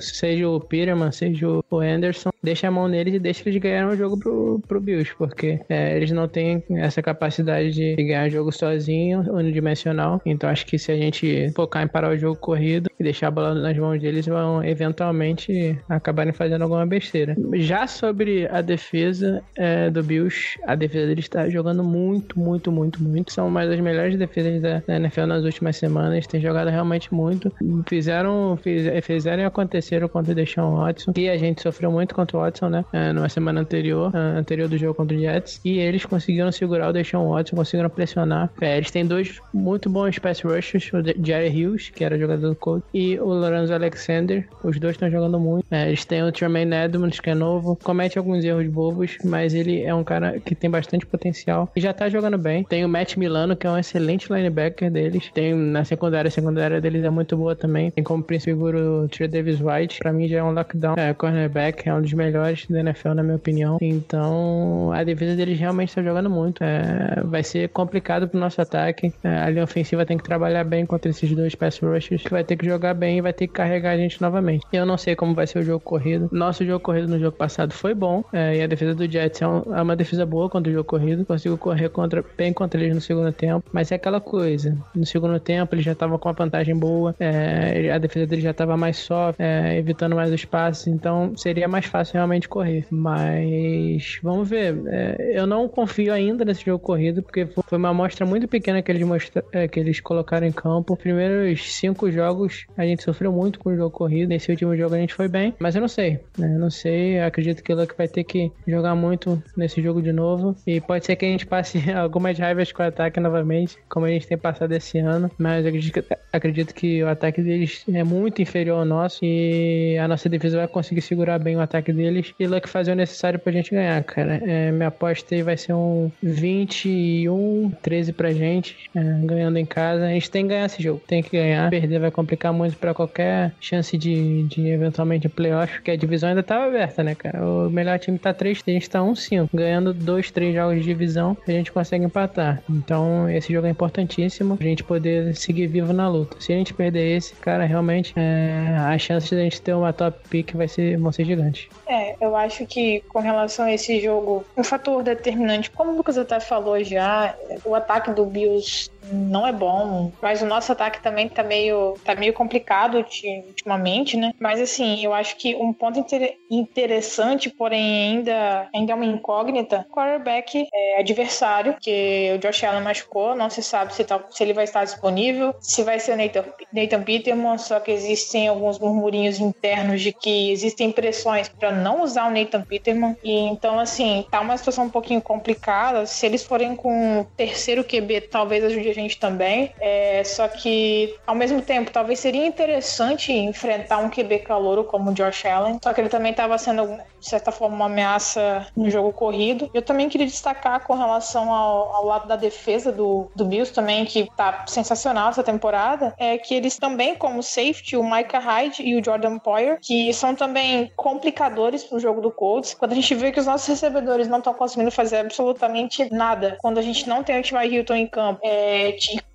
seja 0.00 0.48
o 0.48 0.60
Peterman, 0.60 1.12
seja 1.12 1.48
o 1.48 1.78
Anderson, 1.78 2.30
deixa 2.42 2.68
a 2.68 2.70
mão 2.70 2.88
neles 2.88 3.14
e 3.14 3.18
deixa 3.18 3.48
eles 3.48 3.60
ganharem 3.60 3.94
o 3.94 3.96
jogo 3.96 4.18
pro, 4.18 4.60
pro 4.66 4.80
Bills, 4.80 5.14
porque 5.16 5.60
é, 5.68 5.96
eles 5.96 6.10
não 6.10 6.28
têm 6.28 6.62
essa 6.76 7.02
capacidade 7.02 7.70
de 7.70 7.96
ganhar 7.96 8.28
jogo 8.28 8.52
sozinho, 8.52 9.20
unidimensional. 9.32 10.20
Então 10.24 10.48
acho 10.48 10.66
que 10.66 10.78
se 10.78 10.92
a 10.92 10.96
gente 10.96 11.50
focar 11.54 11.82
em 11.82 11.88
parar 11.88 12.10
o 12.10 12.16
jogo 12.16 12.36
corrido 12.36 12.90
e 12.98 13.02
deixar 13.02 13.28
a 13.28 13.30
bola 13.30 13.54
nas 13.54 13.76
mãos 13.76 14.00
deles, 14.00 14.26
vão 14.26 14.64
eventualmente 14.64 15.78
acabarem 15.88 16.32
fazendo 16.32 16.62
alguma 16.62 16.86
besteira. 16.86 17.36
Já 17.54 17.86
sobre 17.86 18.46
a 18.48 18.60
defesa 18.60 19.42
é, 19.56 19.90
do 19.90 20.02
Bills, 20.02 20.58
a 20.66 20.74
defesa 20.74 21.06
deles 21.06 21.24
está 21.24 21.48
jogando 21.48 21.82
muito, 21.82 22.38
muito, 22.38 22.70
muito, 22.70 23.02
muito. 23.02 23.32
São 23.32 23.48
uma 23.48 23.66
das 23.66 23.80
melhores 23.80 24.16
defesas 24.16 24.60
da, 24.60 24.82
NFL 24.88 25.26
nas 25.26 25.44
últimas 25.44 25.76
semanas. 25.76 26.26
Tem 26.26 26.40
jogado 26.40 26.68
realmente 26.68 27.12
muito. 27.12 27.52
Fizeram, 27.86 28.58
fiz, 28.62 28.86
fizeram 29.04 29.42
e 29.42 29.46
aconteceram 29.46 30.08
contra 30.08 30.32
o 30.32 30.34
Deshaun 30.34 30.76
Watson. 30.76 31.12
E 31.16 31.28
a 31.28 31.36
gente 31.36 31.62
sofreu 31.62 31.90
muito 31.90 32.14
contra 32.14 32.36
o 32.36 32.40
Watson, 32.40 32.68
né? 32.68 32.84
É, 32.92 33.12
numa 33.12 33.28
semana 33.28 33.60
anterior, 33.60 34.10
é, 34.14 34.38
anterior 34.38 34.68
do 34.68 34.76
jogo 34.76 34.94
contra 34.94 35.16
o 35.16 35.20
Jets. 35.20 35.53
E 35.64 35.78
eles 35.78 36.04
conseguiram 36.04 36.50
segurar 36.52 36.88
o 36.88 36.92
Deshaun 36.92 37.30
Watson, 37.30 37.56
conseguiram 37.56 37.90
pressionar. 37.90 38.50
É, 38.60 38.76
eles 38.76 38.90
têm 38.90 39.06
dois 39.06 39.40
muito 39.52 39.88
bons 39.88 40.18
pass 40.18 40.40
rushers, 40.40 40.90
o 40.92 41.02
Jerry 41.24 41.64
Hughes, 41.64 41.90
que 41.90 42.04
era 42.04 42.18
jogador 42.18 42.48
do 42.48 42.54
Colts, 42.54 42.88
e 42.92 43.18
o 43.18 43.26
Lorenzo 43.26 43.72
Alexander. 43.72 44.46
Os 44.62 44.78
dois 44.78 44.94
estão 44.94 45.10
jogando 45.10 45.38
muito. 45.38 45.66
É, 45.70 45.88
eles 45.88 46.04
têm 46.04 46.22
o 46.22 46.32
Tremaine 46.32 46.74
Edmonds, 46.74 47.20
que 47.20 47.30
é 47.30 47.34
novo, 47.34 47.78
comete 47.82 48.18
alguns 48.18 48.44
erros 48.44 48.66
bobos, 48.66 49.16
mas 49.24 49.54
ele 49.54 49.82
é 49.82 49.94
um 49.94 50.04
cara 50.04 50.38
que 50.40 50.54
tem 50.54 50.70
bastante 50.70 51.06
potencial 51.06 51.70
e 51.74 51.80
já 51.80 51.92
tá 51.92 52.08
jogando 52.08 52.38
bem. 52.38 52.64
Tem 52.64 52.84
o 52.84 52.88
Matt 52.88 53.16
Milano, 53.16 53.56
que 53.56 53.66
é 53.66 53.70
um 53.70 53.78
excelente 53.78 54.32
linebacker 54.32 54.90
deles. 54.90 55.30
Tem 55.32 55.54
na 55.54 55.84
secundária, 55.84 56.28
a 56.28 56.30
secundária 56.30 56.80
deles 56.80 57.04
é 57.04 57.10
muito 57.10 57.36
boa 57.36 57.54
também. 57.54 57.90
Tem 57.90 58.02
como 58.02 58.22
principal 58.22 58.54
o 58.54 59.08
Trey 59.08 59.28
Davis 59.28 59.60
White, 59.60 59.98
pra 59.98 60.12
mim 60.12 60.28
já 60.28 60.38
é 60.38 60.42
um 60.42 60.52
lockdown 60.52 60.94
é, 60.96 61.12
cornerback, 61.12 61.88
é 61.88 61.94
um 61.94 62.00
dos 62.00 62.12
melhores 62.12 62.66
da 62.68 62.80
NFL, 62.80 63.14
na 63.14 63.22
minha 63.22 63.36
opinião. 63.36 63.78
Então, 63.80 64.92
a 64.92 65.02
defesa 65.02 65.36
deles 65.36 65.43
realmente 65.52 65.90
está 65.90 66.02
jogando 66.02 66.30
muito. 66.30 66.64
É, 66.64 67.22
vai 67.24 67.42
ser 67.42 67.68
complicado 67.68 68.28
pro 68.28 68.40
nosso 68.40 68.60
ataque. 68.60 69.12
É, 69.22 69.28
a 69.28 69.50
linha 69.50 69.64
ofensiva 69.64 70.06
tem 70.06 70.16
que 70.16 70.24
trabalhar 70.24 70.64
bem 70.64 70.86
contra 70.86 71.10
esses 71.10 71.30
dois 71.34 71.54
pass 71.54 71.78
rushers, 71.78 72.22
que 72.22 72.30
vai 72.30 72.42
ter 72.42 72.56
que 72.56 72.64
jogar 72.64 72.94
bem 72.94 73.18
e 73.18 73.20
vai 73.20 73.32
ter 73.32 73.46
que 73.46 73.52
carregar 73.52 73.92
a 73.92 73.96
gente 73.96 74.20
novamente. 74.20 74.64
Eu 74.72 74.86
não 74.86 74.96
sei 74.96 75.14
como 75.14 75.34
vai 75.34 75.46
ser 75.46 75.58
o 75.58 75.62
jogo 75.62 75.80
corrido. 75.80 76.28
Nosso 76.32 76.64
jogo 76.64 76.80
corrido 76.80 77.08
no 77.08 77.18
jogo 77.18 77.36
passado 77.36 77.72
foi 77.72 77.94
bom, 77.94 78.24
é, 78.32 78.56
e 78.56 78.62
a 78.62 78.66
defesa 78.66 78.94
do 78.94 79.10
Jets 79.10 79.42
é, 79.42 79.46
um, 79.46 79.62
é, 79.74 79.82
uma 79.82 79.96
defesa 79.96 80.24
boa 80.24 80.48
contra 80.48 80.70
o 80.70 80.74
jogo 80.74 80.84
corrido. 80.84 81.24
Consigo 81.24 81.56
correr 81.56 81.88
contra, 81.88 82.24
bem 82.36 82.52
contra 82.52 82.80
eles 82.80 82.94
no 82.94 83.00
segundo 83.00 83.32
tempo, 83.32 83.64
mas 83.72 83.92
é 83.92 83.96
aquela 83.96 84.20
coisa. 84.20 84.76
No 84.94 85.06
segundo 85.06 85.38
tempo, 85.38 85.74
eles 85.74 85.84
já 85.84 85.92
estavam 85.92 86.18
com 86.18 86.28
uma 86.28 86.34
vantagem 86.34 86.76
boa, 86.76 87.14
é, 87.18 87.90
a 87.92 87.98
defesa 87.98 88.26
deles 88.26 88.44
já 88.44 88.50
estava 88.50 88.76
mais 88.76 88.96
soft, 88.96 89.38
é, 89.38 89.76
evitando 89.78 90.14
mais 90.14 90.32
os 90.32 90.44
passes, 90.44 90.86
então 90.86 91.32
seria 91.36 91.68
mais 91.68 91.86
fácil 91.86 92.14
realmente 92.14 92.48
correr. 92.48 92.86
Mas 92.90 94.18
vamos 94.22 94.48
ver. 94.48 94.80
É, 94.86 95.33
eu 95.34 95.46
não 95.46 95.68
confio 95.68 96.12
ainda 96.12 96.44
nesse 96.44 96.64
jogo 96.64 96.78
corrido, 96.78 97.22
porque 97.22 97.46
foi 97.46 97.76
uma 97.76 97.88
amostra 97.88 98.24
muito 98.24 98.46
pequena 98.46 98.80
que 98.80 98.92
eles, 98.92 99.02
mostra, 99.02 99.44
é, 99.52 99.66
que 99.66 99.80
eles 99.80 100.00
colocaram 100.00 100.46
em 100.46 100.52
campo. 100.52 100.96
Primeiros 100.96 101.74
cinco 101.74 102.10
jogos 102.10 102.66
a 102.76 102.84
gente 102.86 103.02
sofreu 103.02 103.32
muito 103.32 103.58
com 103.58 103.70
o 103.70 103.76
jogo 103.76 103.90
corrido. 103.90 104.28
Nesse 104.28 104.50
último 104.50 104.76
jogo 104.76 104.94
a 104.94 104.98
gente 104.98 105.12
foi 105.12 105.26
bem, 105.26 105.52
mas 105.58 105.74
eu 105.74 105.80
não 105.80 105.88
sei. 105.88 106.20
Né? 106.38 106.54
Eu 106.54 106.60
não 106.60 106.70
sei. 106.70 107.18
Eu 107.18 107.24
acredito 107.24 107.62
que 107.62 107.72
o 107.72 107.76
Luck 107.76 107.96
vai 107.96 108.06
ter 108.06 108.22
que 108.22 108.52
jogar 108.66 108.94
muito 108.94 109.42
nesse 109.56 109.82
jogo 109.82 110.00
de 110.00 110.12
novo. 110.12 110.54
E 110.66 110.80
pode 110.80 111.04
ser 111.04 111.16
que 111.16 111.24
a 111.24 111.28
gente 111.28 111.46
passe 111.46 111.78
algumas 111.90 112.38
raivas 112.38 112.70
com 112.70 112.82
o 112.82 112.86
ataque 112.86 113.18
novamente, 113.18 113.76
como 113.88 114.06
a 114.06 114.10
gente 114.10 114.28
tem 114.28 114.38
passado 114.38 114.72
esse 114.72 114.98
ano. 114.98 115.28
Mas 115.36 115.66
acredito, 115.66 116.04
acredito 116.32 116.72
que 116.72 117.02
o 117.02 117.08
ataque 117.08 117.42
deles 117.42 117.84
é 117.92 118.04
muito 118.04 118.40
inferior 118.40 118.78
ao 118.78 118.84
nosso 118.84 119.18
e 119.24 119.98
a 119.98 120.06
nossa 120.06 120.28
defesa 120.28 120.58
vai 120.58 120.68
conseguir 120.68 121.00
segurar 121.00 121.40
bem 121.40 121.56
o 121.56 121.60
ataque 121.60 121.92
deles 121.92 122.32
e 122.38 122.46
Luck 122.46 122.68
fazer 122.68 122.92
o 122.92 122.96
necessário 122.96 123.38
pra 123.40 123.52
gente 123.52 123.72
ganhar, 123.72 124.02
cara. 124.04 124.40
É, 124.44 124.70
minha 124.70 124.88
aposta 124.88 125.23
vai 125.42 125.56
ser 125.56 125.72
um 125.72 126.10
21, 126.22 127.72
13 127.82 128.12
pra 128.12 128.32
gente, 128.32 128.90
é, 128.94 129.00
ganhando 129.24 129.58
em 129.58 129.66
casa. 129.66 130.06
A 130.06 130.10
gente 130.10 130.30
tem 130.30 130.42
que 130.42 130.48
ganhar 130.48 130.66
esse 130.66 130.82
jogo, 130.82 131.00
tem 131.06 131.22
que 131.22 131.36
ganhar. 131.36 131.70
Perder 131.70 131.98
vai 131.98 132.10
complicar 132.10 132.52
muito 132.52 132.76
pra 132.76 132.94
qualquer 132.94 133.52
chance 133.60 133.96
de, 133.96 134.44
de 134.44 134.68
eventualmente 134.68 135.28
playoff, 135.28 135.74
porque 135.74 135.90
a 135.90 135.96
divisão 135.96 136.28
ainda 136.28 136.42
tava 136.42 136.66
aberta, 136.66 137.02
né, 137.02 137.14
cara? 137.14 137.44
O 137.44 137.70
melhor 137.70 137.98
time 137.98 138.18
tá 138.18 138.32
3, 138.32 138.62
a 138.66 138.70
gente 138.70 138.90
tá 138.90 139.00
1-5. 139.00 139.48
Ganhando 139.52 139.92
2, 139.92 140.30
3 140.30 140.54
jogos 140.54 140.76
de 140.78 140.84
divisão, 140.84 141.36
a 141.46 141.50
gente 141.50 141.72
consegue 141.72 142.04
empatar. 142.04 142.62
Então, 142.68 143.28
esse 143.28 143.52
jogo 143.52 143.66
é 143.66 143.70
importantíssimo 143.70 144.56
pra 144.56 144.66
gente 144.66 144.84
poder 144.84 145.34
seguir 145.34 145.66
vivo 145.66 145.92
na 145.92 146.08
luta. 146.08 146.36
Se 146.40 146.52
a 146.52 146.56
gente 146.56 146.74
perder 146.74 147.16
esse, 147.16 147.34
cara, 147.36 147.64
realmente 147.64 148.12
é, 148.16 148.76
as 148.78 149.02
chances 149.02 149.30
de 149.30 149.36
a 149.36 149.44
gente 149.44 149.60
ter 149.60 149.74
uma 149.74 149.92
top 149.92 150.18
pick 150.28 150.54
vai 150.54 150.68
ser, 150.68 150.96
vão 150.98 151.12
ser 151.12 151.24
gigantes. 151.24 151.68
É, 151.86 152.16
eu 152.20 152.36
acho 152.36 152.66
que 152.66 153.02
com 153.08 153.20
relação 153.20 153.66
a 153.66 153.72
esse 153.72 154.00
jogo, 154.00 154.44
um 154.56 154.64
fator 154.64 155.02
determinante, 155.14 155.70
como 155.70 155.92
o 155.92 155.96
Lucas 155.96 156.18
até 156.18 156.40
falou 156.40 156.82
já, 156.82 157.36
o 157.64 157.74
ataque 157.74 158.12
do 158.12 158.26
Bills 158.26 158.90
não 159.12 159.46
é 159.46 159.52
bom, 159.52 160.12
mas 160.20 160.42
o 160.42 160.46
nosso 160.46 160.72
ataque 160.72 161.02
também 161.02 161.28
tá 161.28 161.42
meio, 161.42 161.96
tá 162.04 162.14
meio 162.14 162.32
complicado 162.32 162.96
ultimamente, 162.96 164.16
né? 164.16 164.32
Mas 164.38 164.60
assim, 164.60 165.04
eu 165.04 165.12
acho 165.12 165.36
que 165.36 165.54
um 165.54 165.72
ponto 165.72 165.98
inter 165.98 166.36
interessante, 166.50 167.50
porém 167.50 168.16
ainda, 168.16 168.68
ainda 168.74 168.92
é 168.92 168.94
uma 168.94 169.04
incógnita, 169.04 169.86
quarterback 169.90 170.66
é 170.72 171.00
adversário, 171.00 171.76
que 171.80 172.32
o 172.34 172.38
Josh 172.38 172.64
Allen 172.64 172.82
machucou, 172.82 173.34
não 173.34 173.50
se 173.50 173.62
sabe 173.62 173.94
se, 173.94 174.04
tá, 174.04 174.22
se 174.30 174.42
ele 174.42 174.52
vai 174.52 174.64
estar 174.64 174.84
disponível, 174.84 175.54
se 175.60 175.82
vai 175.82 175.98
ser 175.98 176.12
o 176.12 176.16
Nathan, 176.16 176.44
Nathan 176.72 177.02
Peterman, 177.02 177.58
só 177.58 177.80
que 177.80 177.90
existem 177.90 178.48
alguns 178.48 178.78
murmurinhos 178.78 179.40
internos 179.40 180.00
de 180.00 180.12
que 180.12 180.50
existem 180.50 180.90
pressões 180.90 181.48
para 181.48 181.72
não 181.72 182.02
usar 182.02 182.28
o 182.28 182.30
Nathan 182.30 182.62
Peterman, 182.62 183.16
e 183.22 183.32
então 183.32 183.78
assim, 183.78 184.24
tá 184.30 184.40
uma 184.40 184.56
situação 184.56 184.84
um 184.84 184.90
pouquinho 184.90 185.20
complicada, 185.20 186.06
se 186.06 186.24
eles 186.26 186.44
forem 186.44 186.76
com 186.76 187.20
o 187.20 187.24
terceiro 187.36 187.84
QB, 187.84 188.22
talvez 188.22 188.64
a 188.64 188.68
gente 188.94 189.18
também. 189.18 189.72
É, 189.80 190.22
só 190.24 190.48
que, 190.48 191.14
ao 191.26 191.34
mesmo 191.34 191.60
tempo, 191.60 191.90
talvez 191.90 192.20
seria 192.20 192.46
interessante 192.46 193.32
enfrentar 193.32 193.98
um 193.98 194.08
QB 194.08 194.40
calouro 194.40 194.84
como 194.84 195.10
o 195.10 195.14
Josh 195.14 195.44
Allen. 195.44 195.78
Só 195.82 195.92
que 195.92 196.00
ele 196.00 196.08
também 196.08 196.30
estava 196.30 196.56
sendo, 196.58 196.98
de 197.20 197.28
certa 197.28 197.52
forma, 197.52 197.76
uma 197.76 197.86
ameaça 197.86 198.66
no 198.76 198.88
jogo 198.90 199.12
corrido. 199.12 199.70
Eu 199.74 199.82
também 199.82 200.08
queria 200.08 200.26
destacar 200.26 200.84
com 200.86 200.94
relação 200.94 201.52
ao, 201.52 201.94
ao 201.94 202.04
lado 202.06 202.28
da 202.28 202.36
defesa 202.36 202.92
do, 202.92 203.30
do 203.34 203.44
Bills 203.44 203.72
também, 203.72 204.04
que 204.04 204.28
tá 204.36 204.64
sensacional 204.66 205.30
essa 205.30 205.42
temporada, 205.42 206.14
é 206.18 206.38
que 206.38 206.54
eles 206.54 206.78
também, 206.78 207.14
como 207.14 207.42
safety, 207.42 207.96
o 207.96 208.04
Micah 208.04 208.38
Hyde 208.38 208.82
e 208.82 208.96
o 208.96 209.04
Jordan 209.04 209.38
Poyer, 209.38 209.78
que 209.80 210.12
são 210.12 210.34
também 210.34 210.92
complicadores 210.96 211.84
pro 211.84 211.98
jogo 211.98 212.20
do 212.20 212.30
Colts. 212.30 212.74
Quando 212.74 212.92
a 212.92 212.94
gente 212.94 213.14
vê 213.14 213.32
que 213.32 213.40
os 213.40 213.46
nossos 213.46 213.66
recebedores 213.66 214.28
não 214.28 214.38
estão 214.38 214.54
conseguindo 214.54 214.90
fazer 214.90 215.18
absolutamente 215.18 216.08
nada, 216.12 216.56
quando 216.60 216.78
a 216.78 216.82
gente 216.82 217.08
não 217.08 217.22
tem 217.22 217.40
o 217.40 217.42
T.Y. 217.42 217.64
Hilton 217.64 217.94
em 217.94 218.06
campo, 218.06 218.40
é, 218.42 218.83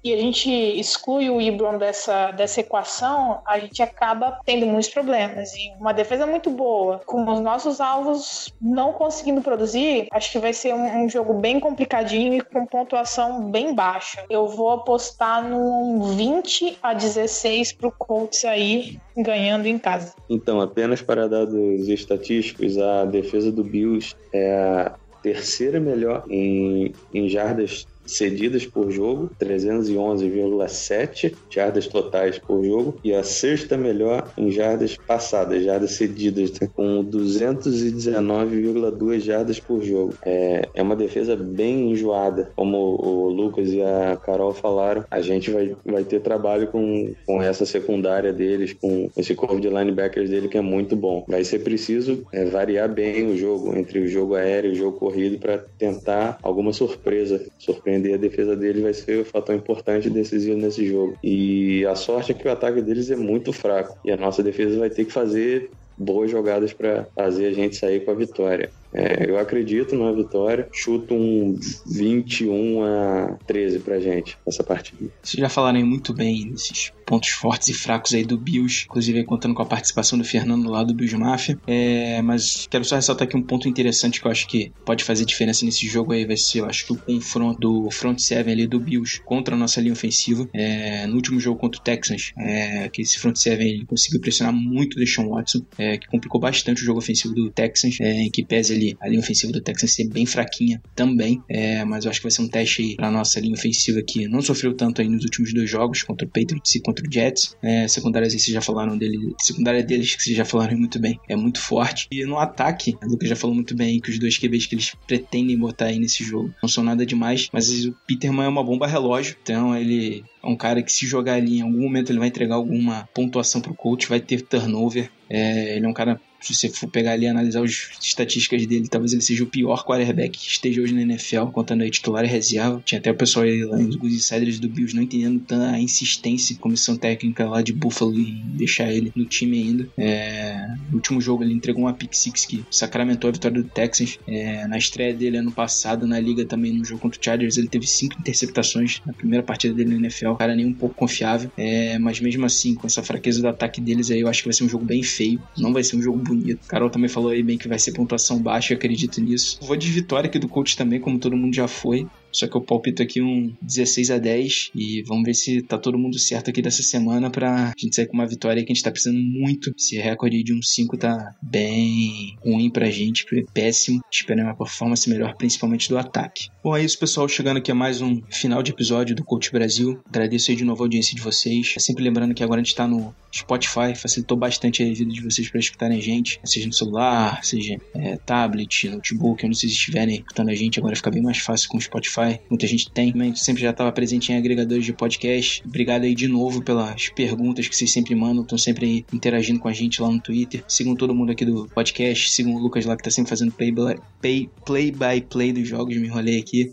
e 0.04 0.14
a 0.14 0.18
gente 0.18 0.50
exclui 0.50 1.30
o 1.30 1.42
Ibron 1.42 1.78
dessa, 1.78 2.32
dessa 2.32 2.62
equação, 2.62 3.42
a 3.46 3.60
gente 3.60 3.82
acaba 3.82 4.40
tendo 4.46 4.66
muitos 4.66 4.90
problemas. 4.90 5.54
E 5.56 5.72
uma 5.80 5.94
defesa 5.94 6.26
muito 6.26 6.50
boa, 6.50 7.02
com 7.06 7.30
os 7.30 7.40
nossos 7.42 7.82
alvos 7.82 8.54
não 8.62 8.94
conseguindo 8.94 9.42
produzir, 9.42 10.08
acho 10.12 10.32
que 10.32 10.40
vai 10.40 10.54
ser 10.54 10.74
um, 10.74 11.04
um 11.04 11.10
jogo 11.10 11.34
bem 11.34 11.60
complicadinho 11.60 12.34
e 12.34 12.42
com 12.42 12.66
pontuação 12.66 13.52
bem 13.52 13.74
baixa. 13.74 14.24
Eu 14.30 14.48
vou 14.48 14.72
apostar 14.72 15.48
num 15.48 16.02
20 16.16 16.78
a 16.82 16.94
16 16.94 17.74
pro 17.74 17.92
Colts 17.92 18.46
aí, 18.46 18.98
ganhando 19.18 19.66
em 19.66 19.78
casa. 19.78 20.14
Então, 20.30 20.62
apenas 20.62 21.02
para 21.02 21.28
dados 21.28 21.90
estatísticos, 21.90 22.78
a 22.78 23.04
defesa 23.04 23.52
do 23.52 23.64
Bills 23.64 24.16
é 24.34 24.92
terceira 25.22 25.80
melhor 25.82 26.24
em, 26.30 26.94
em 27.14 27.28
jardas 27.28 27.86
cedidas 28.10 28.66
por 28.66 28.90
jogo, 28.92 29.30
311,7 29.40 31.34
jardas 31.50 31.88
totais 31.88 32.38
por 32.40 32.62
jogo, 32.64 32.98
e 33.04 33.14
a 33.14 33.22
sexta 33.24 33.78
melhor 33.78 34.32
em 34.38 34.50
jardas 34.52 34.98
passadas, 34.98 35.64
jardas 35.64 35.92
cedidas, 35.92 36.52
né? 36.60 36.68
com 36.74 37.06
219,2 37.06 39.20
jardas 39.20 39.60
por 39.60 39.84
jogo. 39.84 40.16
É, 40.26 40.68
é 40.74 40.82
uma 40.82 40.96
defesa 40.96 41.36
bem 41.36 41.92
enjoada, 41.92 42.50
como 42.56 42.78
o 42.78 43.30
Lucas 43.30 43.72
e 43.72 43.82
a 43.82 44.18
Carol 44.18 44.54
falaram, 44.54 45.06
a 45.10 45.22
gente 45.22 45.50
vai, 45.52 45.76
vai 45.86 46.04
ter 46.04 46.20
trabalho 46.22 46.68
com, 46.68 47.14
com 47.26 47.42
essa 47.42 47.66
secundária 47.66 48.34
deles, 48.34 48.74
com 48.74 49.10
esse 49.16 49.34
corpo 49.36 49.60
de 49.60 49.70
linebackers 49.70 50.30
dele 50.30 50.48
que 50.48 50.58
é 50.58 50.62
muito 50.62 50.96
bom. 50.96 51.26
Vai 51.28 51.44
ser 51.44 51.60
preciso 51.60 52.26
é, 52.32 52.46
variar 52.46 52.88
bem 52.90 53.28
o 53.28 53.38
jogo, 53.38 53.78
entre 53.78 54.00
o 54.00 54.08
jogo 54.08 54.36
aéreo 54.36 54.72
e 54.72 54.74
o 54.74 54.78
jogo 54.78 54.98
corrido, 54.98 55.38
para 55.40 55.58
tentar 55.78 56.40
alguma 56.42 56.74
surpresa, 56.74 57.46
surpreender 57.58 57.99
a 58.14 58.18
defesa 58.18 58.56
deles 58.56 58.82
vai 58.82 58.94
ser 58.94 59.18
o 59.18 59.22
um 59.22 59.26
fator 59.26 59.56
importante 59.56 60.08
e 60.08 60.12
decisivo 60.12 60.58
nesse 60.58 60.86
jogo. 60.88 61.18
E 61.24 61.86
a 61.86 61.96
sorte 61.96 62.32
é 62.32 62.36
que 62.36 62.48
o 62.48 62.52
ataque 62.52 62.82
deles 62.82 63.10
é 63.12 63.16
muito 63.16 63.54
fraco 63.54 63.98
e 64.04 64.12
a 64.12 64.18
nossa 64.18 64.42
defesa 64.44 64.80
vai 64.80 64.90
ter 64.90 65.06
que 65.06 65.12
fazer 65.12 65.70
boas 65.98 66.32
jogadas 66.32 66.72
para 66.72 67.08
fazer 67.14 67.48
a 67.48 67.54
gente 67.54 67.76
sair 67.76 68.06
com 68.06 68.12
a 68.12 68.16
vitória. 68.16 68.72
É, 68.94 69.30
eu 69.30 69.38
acredito 69.38 69.96
na 69.96 70.12
vitória. 70.12 70.68
Chuto 70.72 71.14
um 71.14 71.60
21 71.86 72.84
a 72.84 73.38
13 73.46 73.80
pra 73.80 74.00
gente 74.00 74.38
essa 74.46 74.64
partida. 74.64 75.10
Vocês 75.22 75.40
já 75.40 75.50
falaram 75.50 75.86
muito 75.86 76.14
bem 76.14 76.50
desses 76.50 76.92
pontos 77.06 77.30
fortes 77.30 77.68
e 77.70 77.74
fracos 77.74 78.14
aí 78.14 78.24
do 78.24 78.38
Bills, 78.38 78.86
inclusive 78.86 79.24
contando 79.24 79.56
com 79.56 79.64
a 79.64 79.66
participação 79.66 80.18
do 80.18 80.24
Fernando 80.24 80.70
lá 80.70 80.84
do 80.84 80.94
Bills 80.94 81.18
Mafia. 81.18 81.58
É, 81.66 82.22
mas 82.22 82.68
quero 82.70 82.86
só 82.86 82.96
ressaltar 82.96 83.28
aqui 83.28 83.36
um 83.36 83.42
ponto 83.42 83.68
interessante 83.68 84.22
que 84.22 84.28
eu 84.28 84.32
acho 84.32 84.48
que 84.48 84.72
pode 84.86 85.04
fazer 85.04 85.26
diferença 85.26 85.66
nesse 85.66 85.88
jogo 85.88 86.14
aí. 86.14 86.26
Vai 86.26 86.38
ser, 86.38 86.60
eu 86.60 86.66
acho 86.66 86.86
que 86.86 86.94
o 86.94 86.98
confronto 86.98 87.60
do 87.60 87.92
front 87.92 88.20
seven 88.20 88.54
ali 88.54 88.68
do 88.68 88.80
Bills 88.80 89.22
contra 89.24 89.56
a 89.56 89.58
nossa 89.58 89.82
linha 89.82 89.94
ofensiva. 89.94 90.48
É, 90.54 91.08
no 91.08 91.16
último 91.16 91.40
jogo 91.40 91.60
contra 91.60 91.80
o 91.82 91.84
Texans, 91.84 92.32
é, 92.38 92.88
que 92.90 93.02
esse 93.02 93.18
front 93.18 93.36
seven 93.36 93.68
ele 93.68 93.86
conseguiu 93.86 94.22
pressionar 94.22 94.54
muito 94.54 94.96
o 94.96 95.00
Deshaun 95.00 95.30
Watson, 95.30 95.62
é, 95.78 95.98
que 95.98 96.08
complicou 96.08 96.40
bastante 96.40 96.82
o 96.82 96.86
jogo 96.86 97.00
ofensivo 97.00 97.34
do 97.34 97.50
Texans, 97.50 98.00
é, 98.00 98.22
em 98.22 98.30
que 98.30 98.46
pese 98.46 98.74
ali 98.80 98.98
a 99.00 99.08
linha 99.08 99.20
ofensiva 99.20 99.52
do 99.52 99.62
Texans 99.62 99.94
ser 99.94 100.08
bem 100.08 100.26
fraquinha 100.26 100.82
também, 100.96 101.42
é, 101.50 101.84
mas 101.84 102.06
eu 102.06 102.12
acho 102.12 102.20
que 102.20 102.26
vai 102.26 102.32
ser 102.32 102.42
um 102.42 102.48
teste 102.48 102.96
pra 102.96 103.12
nossa 103.12 103.40
linha 103.40 103.54
ofensiva 103.54 104.02
que 104.02 104.28
não 104.28 104.42
sofreu 104.42 104.74
tanto 104.74 105.02
aí 105.02 105.10
nos 105.10 105.24
últimos 105.24 105.54
dois 105.54 105.70
jogos, 105.70 106.04
contra 106.04 106.26
o 106.26 106.30
Patriots 106.30 106.76
e 106.76 106.82
contra 106.82 107.06
o 107.06 107.12
Jets. 107.12 107.56
É, 107.62 107.88
secundárias 107.88 108.34
aí 108.34 108.40
vocês 108.40 108.54
já 108.54 108.62
falaram 108.62 108.98
dele, 108.98 109.34
secundária 109.40 109.84
deles 109.84 110.16
que 110.16 110.24
vocês 110.24 110.36
já 110.36 110.46
falaram 110.46 110.78
muito 110.78 111.00
bem, 111.00 111.20
é 111.28 111.36
muito 111.36 111.62
forte. 111.62 112.08
E 112.12 112.26
no 112.26 112.38
ataque, 112.38 112.96
o 113.04 113.08
Lucas 113.08 113.30
já 113.30 113.36
falou 113.36 113.56
muito 113.56 113.76
bem 113.76 114.00
que 114.00 114.10
os 114.10 114.20
dois 114.20 114.38
QBs 114.38 114.66
que 114.66 114.76
eles 114.76 114.96
pretendem 115.08 115.58
botar 115.58 115.86
aí 115.86 116.00
nesse 116.00 116.24
jogo 116.24 116.54
não 116.62 116.70
são 116.70 116.84
nada 116.84 117.06
demais, 117.06 117.50
mas 117.52 117.86
o 117.86 117.96
Peterman 118.08 118.46
é 118.46 118.50
uma 118.50 118.64
bomba 118.64 118.88
relógio, 118.88 119.36
então 119.42 119.76
ele 119.76 120.24
é 120.44 120.48
um 120.48 120.56
cara 120.56 120.82
que 120.82 120.92
se 120.92 121.06
jogar 121.06 121.34
ali 121.34 121.58
em 121.58 121.62
algum 121.62 121.82
momento 121.82 122.12
ele 122.12 122.20
vai 122.20 122.28
entregar 122.28 122.56
alguma 122.56 123.08
pontuação 123.14 123.62
pro 123.62 123.74
coach, 123.74 124.08
vai 124.08 124.20
ter 124.20 124.42
turnover. 124.42 125.10
É, 125.30 125.76
ele 125.76 125.86
é 125.86 125.90
um 125.90 125.94
cara 125.94 126.20
se 126.42 126.54
você 126.54 126.70
for 126.70 126.90
pegar 126.90 127.14
ali 127.14 127.26
e 127.26 127.28
analisar 127.28 127.64
as 127.64 127.90
estatísticas 128.02 128.66
dele, 128.66 128.88
talvez 128.88 129.14
ele 129.14 129.22
seja 129.22 129.44
o 129.44 129.48
pior 129.48 129.84
quarterback 129.84 130.38
que 130.38 130.48
esteja 130.48 130.82
hoje 130.82 130.94
na 130.94 131.02
NFL, 131.02 131.48
contando 131.48 131.82
aí 131.82 131.90
titular 131.90 132.24
e 132.24 132.28
reserva. 132.28 132.82
Tinha 132.86 133.00
até 133.00 133.12
o 133.12 133.16
pessoal 133.16 133.46
aí 133.46 133.64
lá 133.64 133.78
nos 133.78 133.96
Insiders 133.96 134.60
do 134.60 134.70
Bills 134.70 134.96
não 134.96 135.04
entendendo 135.04 135.40
tanto 135.40 135.64
a 135.64 135.80
insistência 135.80 136.56
comissão 136.58 136.96
técnica 136.96 137.48
lá 137.48 137.62
de 137.62 137.74
Buffalo 137.74 138.14
em 138.18 138.42
deixar 138.56 138.92
ele 138.92 139.12
no 139.16 139.26
time 139.26 139.58
ainda. 139.58 139.90
É, 139.98 140.68
no 140.90 140.96
último 140.96 141.20
jogo 141.20 141.44
ele 141.44 141.54
entregou 141.54 141.84
uma 141.84 141.94
pick 141.94 142.14
six 142.14 142.46
que 142.46 142.64
sacramentou 142.70 143.30
a 143.30 143.34
vitória 143.34 143.62
do 143.62 143.68
Texans. 143.68 144.20
É, 144.28 144.68
na 144.68 144.78
estreia 144.78 145.14
dele 145.14 145.38
ano 145.38 145.52
passado 145.52 146.08
na 146.08 146.20
liga 146.20 146.46
também 146.46 146.74
no 146.74 146.86
jogo 146.86 147.02
contra 147.02 147.20
o 147.20 147.24
Chargers 147.24 147.58
ele 147.58 147.68
teve 147.68 147.88
cinco 147.88 148.16
interceptações 148.20 149.02
na 149.06 149.14
primeira 149.14 149.44
partida 149.44 149.74
dele 149.74 149.92
na 149.92 149.96
NFL. 149.98 150.34
Cara 150.34 150.56
nem 150.56 150.66
um 150.66 150.74
pouco 150.74 150.96
confiável, 150.96 151.52
é, 151.58 151.98
mas 152.00 152.20
mesmo 152.20 152.46
assim 152.46 152.76
com 152.76 152.88
essa 152.88 153.04
fraqueza 153.04 153.42
do 153.42 153.48
ataque 153.48 153.82
deles 153.82 154.12
aí 154.12 154.22
eu 154.22 154.28
acho 154.28 154.42
que 154.42 154.48
vai 154.48 154.54
ser 154.54 154.64
um 154.64 154.70
jogo 154.70 154.86
bem 154.86 155.04
feio. 155.04 155.42
Não 155.58 155.74
vai 155.74 155.84
ser 155.84 155.96
um 155.96 156.02
jogo 156.02 156.20
bonito. 156.30 156.68
Carol 156.68 156.90
também 156.90 157.10
falou 157.10 157.32
aí 157.32 157.44
bem 157.44 157.58
que 157.58 157.68
vai 157.68 157.80
ser 157.80 157.92
pontuação 157.94 158.42
baixa, 158.42 158.74
eu 158.74 158.78
acredito 158.78 159.22
nisso. 159.22 159.60
Vou 159.62 159.76
de 159.76 159.90
vitória 159.92 160.28
aqui 160.28 160.40
do 160.40 160.48
coach 160.48 160.78
também, 160.78 161.00
como 161.00 161.20
todo 161.20 161.36
mundo 161.36 161.54
já 161.54 161.68
foi. 161.68 162.08
Só 162.32 162.48
que 162.48 162.56
eu 162.56 162.62
palpito 162.62 163.02
aqui 163.02 163.22
um 163.22 163.56
16 163.62 164.12
a 164.12 164.18
10 164.18 164.72
e 164.76 165.04
vamos 165.04 165.24
ver 165.24 165.34
se 165.34 165.62
tá 165.62 165.78
todo 165.78 165.98
mundo 165.98 166.18
certo 166.20 166.50
aqui 166.50 166.62
dessa 166.62 166.84
semana 166.84 167.30
pra 167.30 167.74
gente 167.78 167.96
sair 167.96 168.08
com 168.08 168.14
uma 168.14 168.28
vitória 168.28 168.64
que 168.64 168.72
a 168.72 168.76
gente 168.76 168.84
tá 168.84 168.92
precisando 168.92 169.20
muito. 169.20 169.74
Esse 169.78 169.98
recorde 169.98 170.44
de 170.44 170.54
um 170.54 170.62
5 170.62 170.98
tá 170.98 171.36
bem 171.42 172.38
ruim 172.44 172.70
pra 172.70 172.90
gente, 172.90 173.26
péssimo. 173.54 174.02
Esperando 174.12 174.48
uma 174.48 174.56
performance 174.56 175.10
melhor, 175.10 175.36
principalmente 175.36 175.90
do 175.90 175.98
ataque. 175.98 176.50
Bom, 176.64 176.76
é 176.76 176.84
isso, 176.84 177.00
pessoal. 177.00 177.28
Chegando 177.28 177.58
aqui 177.58 177.72
a 177.72 177.76
mais 177.76 178.02
um 178.02 178.22
final 178.30 178.62
de 178.62 178.72
episódio 178.72 179.16
do 179.16 179.24
Coach 179.24 179.52
Brasil. 179.52 180.00
Agradeço 180.08 180.52
aí 180.52 180.58
de 180.58 180.66
novo 180.66 180.84
a 180.84 180.86
audiência 180.86 181.16
de 181.16 181.22
vocês. 181.22 181.74
É 181.76 181.80
sempre 181.80 182.04
lembrando 182.04 182.34
que 182.34 182.44
agora 182.44 182.62
a 182.62 182.64
gente 182.64 182.76
tá 182.76 182.88
no 182.88 183.14
Spotify, 183.34 183.96
facilitou 183.96 184.38
bastante 184.38 184.84
a 184.84 184.86
vida 184.86 185.12
de 185.12 185.22
vocês 185.22 185.50
para 185.50 185.60
escutarem 185.60 185.98
a 185.98 186.02
gente, 186.02 186.40
seja 186.44 186.68
no 186.68 186.74
celular, 186.74 187.44
seja 187.44 187.78
é, 187.94 188.18
tablet, 188.18 188.90
notebook, 188.90 189.46
onde 189.46 189.58
vocês 189.58 189.72
estiverem 189.72 190.16
escutando 190.16 190.50
a 190.50 190.56
gente. 190.56 190.80
Agora 190.80 190.96
fica 190.96 191.12
bem 191.12 191.22
mais 191.22 191.38
fácil 191.38 191.70
com 191.70 191.78
o 191.78 191.82
Spotify 191.82 192.19
Spotify, 192.20 192.40
muita 192.50 192.68
gente 192.68 192.92
tem, 192.92 193.12
também 193.12 193.36
sempre 193.36 193.62
já 193.62 193.70
estava 193.70 193.92
presente 193.92 194.32
em 194.32 194.38
agregadores 194.38 194.86
de 194.86 194.94
podcast. 194.94 195.64
Obrigado 195.66 196.04
aí 196.04 196.14
de 196.14 196.28
novo 196.28 196.62
pelas 196.62 197.10
perguntas 197.10 197.68
que 197.68 197.76
vocês 197.76 197.92
sempre 197.92 198.14
mandam, 198.16 198.44
estão 198.44 198.58
sempre 198.58 198.86
aí 198.86 199.06
interagindo 199.14 199.60
com 199.60 199.68
a 199.68 199.74
gente 199.74 200.02
lá 200.02 200.10
no 200.10 200.20
Twitter. 200.20 200.64
Sigam 200.68 200.96
todo 200.96 201.16
mundo 201.16 201.32
aqui 201.32 201.46
do 201.46 201.68
podcast, 201.70 202.32
sigam 202.32 202.56
o 202.56 202.60
Lucas 202.60 202.86
lá 202.86 202.96
que 202.96 203.04
tá 203.04 203.12
sempre 203.12 203.30
fazendo 203.30 203.52
play 203.52 203.72
by 203.72 203.96
play, 204.22 204.50
play, 204.66 204.92
by 204.92 205.22
play 205.30 205.54
dos 205.54 205.68
jogos, 205.68 205.96
me 205.98 206.08
enrolei 206.08 206.40
aqui. 206.40 206.72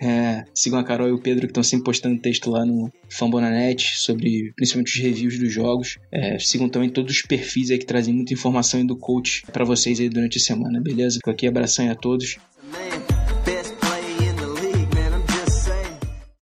É, 0.00 0.44
sigam 0.54 0.78
a 0.78 0.84
Carol 0.84 1.08
e 1.08 1.12
o 1.12 1.18
Pedro 1.18 1.46
que 1.46 1.50
estão 1.50 1.62
sempre 1.62 1.84
postando 1.84 2.20
texto 2.20 2.50
lá 2.50 2.64
no 2.64 2.90
Fambonanet 3.08 3.98
sobre 3.98 4.52
principalmente 4.56 4.96
os 4.96 5.02
reviews 5.02 5.38
dos 5.38 5.52
jogos. 5.52 5.98
É, 6.10 6.38
sigam 6.38 6.68
também 6.68 6.90
todos 6.90 7.14
os 7.14 7.22
perfis 7.22 7.70
aí 7.70 7.78
que 7.78 7.86
trazem 7.86 8.14
muita 8.14 8.34
informação 8.34 8.84
do 8.84 8.96
coach 8.96 9.42
para 9.52 9.64
vocês 9.64 10.00
aí 10.00 10.08
durante 10.08 10.38
a 10.38 10.40
semana, 10.40 10.80
beleza? 10.80 11.18
Aqui, 11.28 11.46
abração 11.46 11.90
a 11.90 11.94
todos 11.94 12.38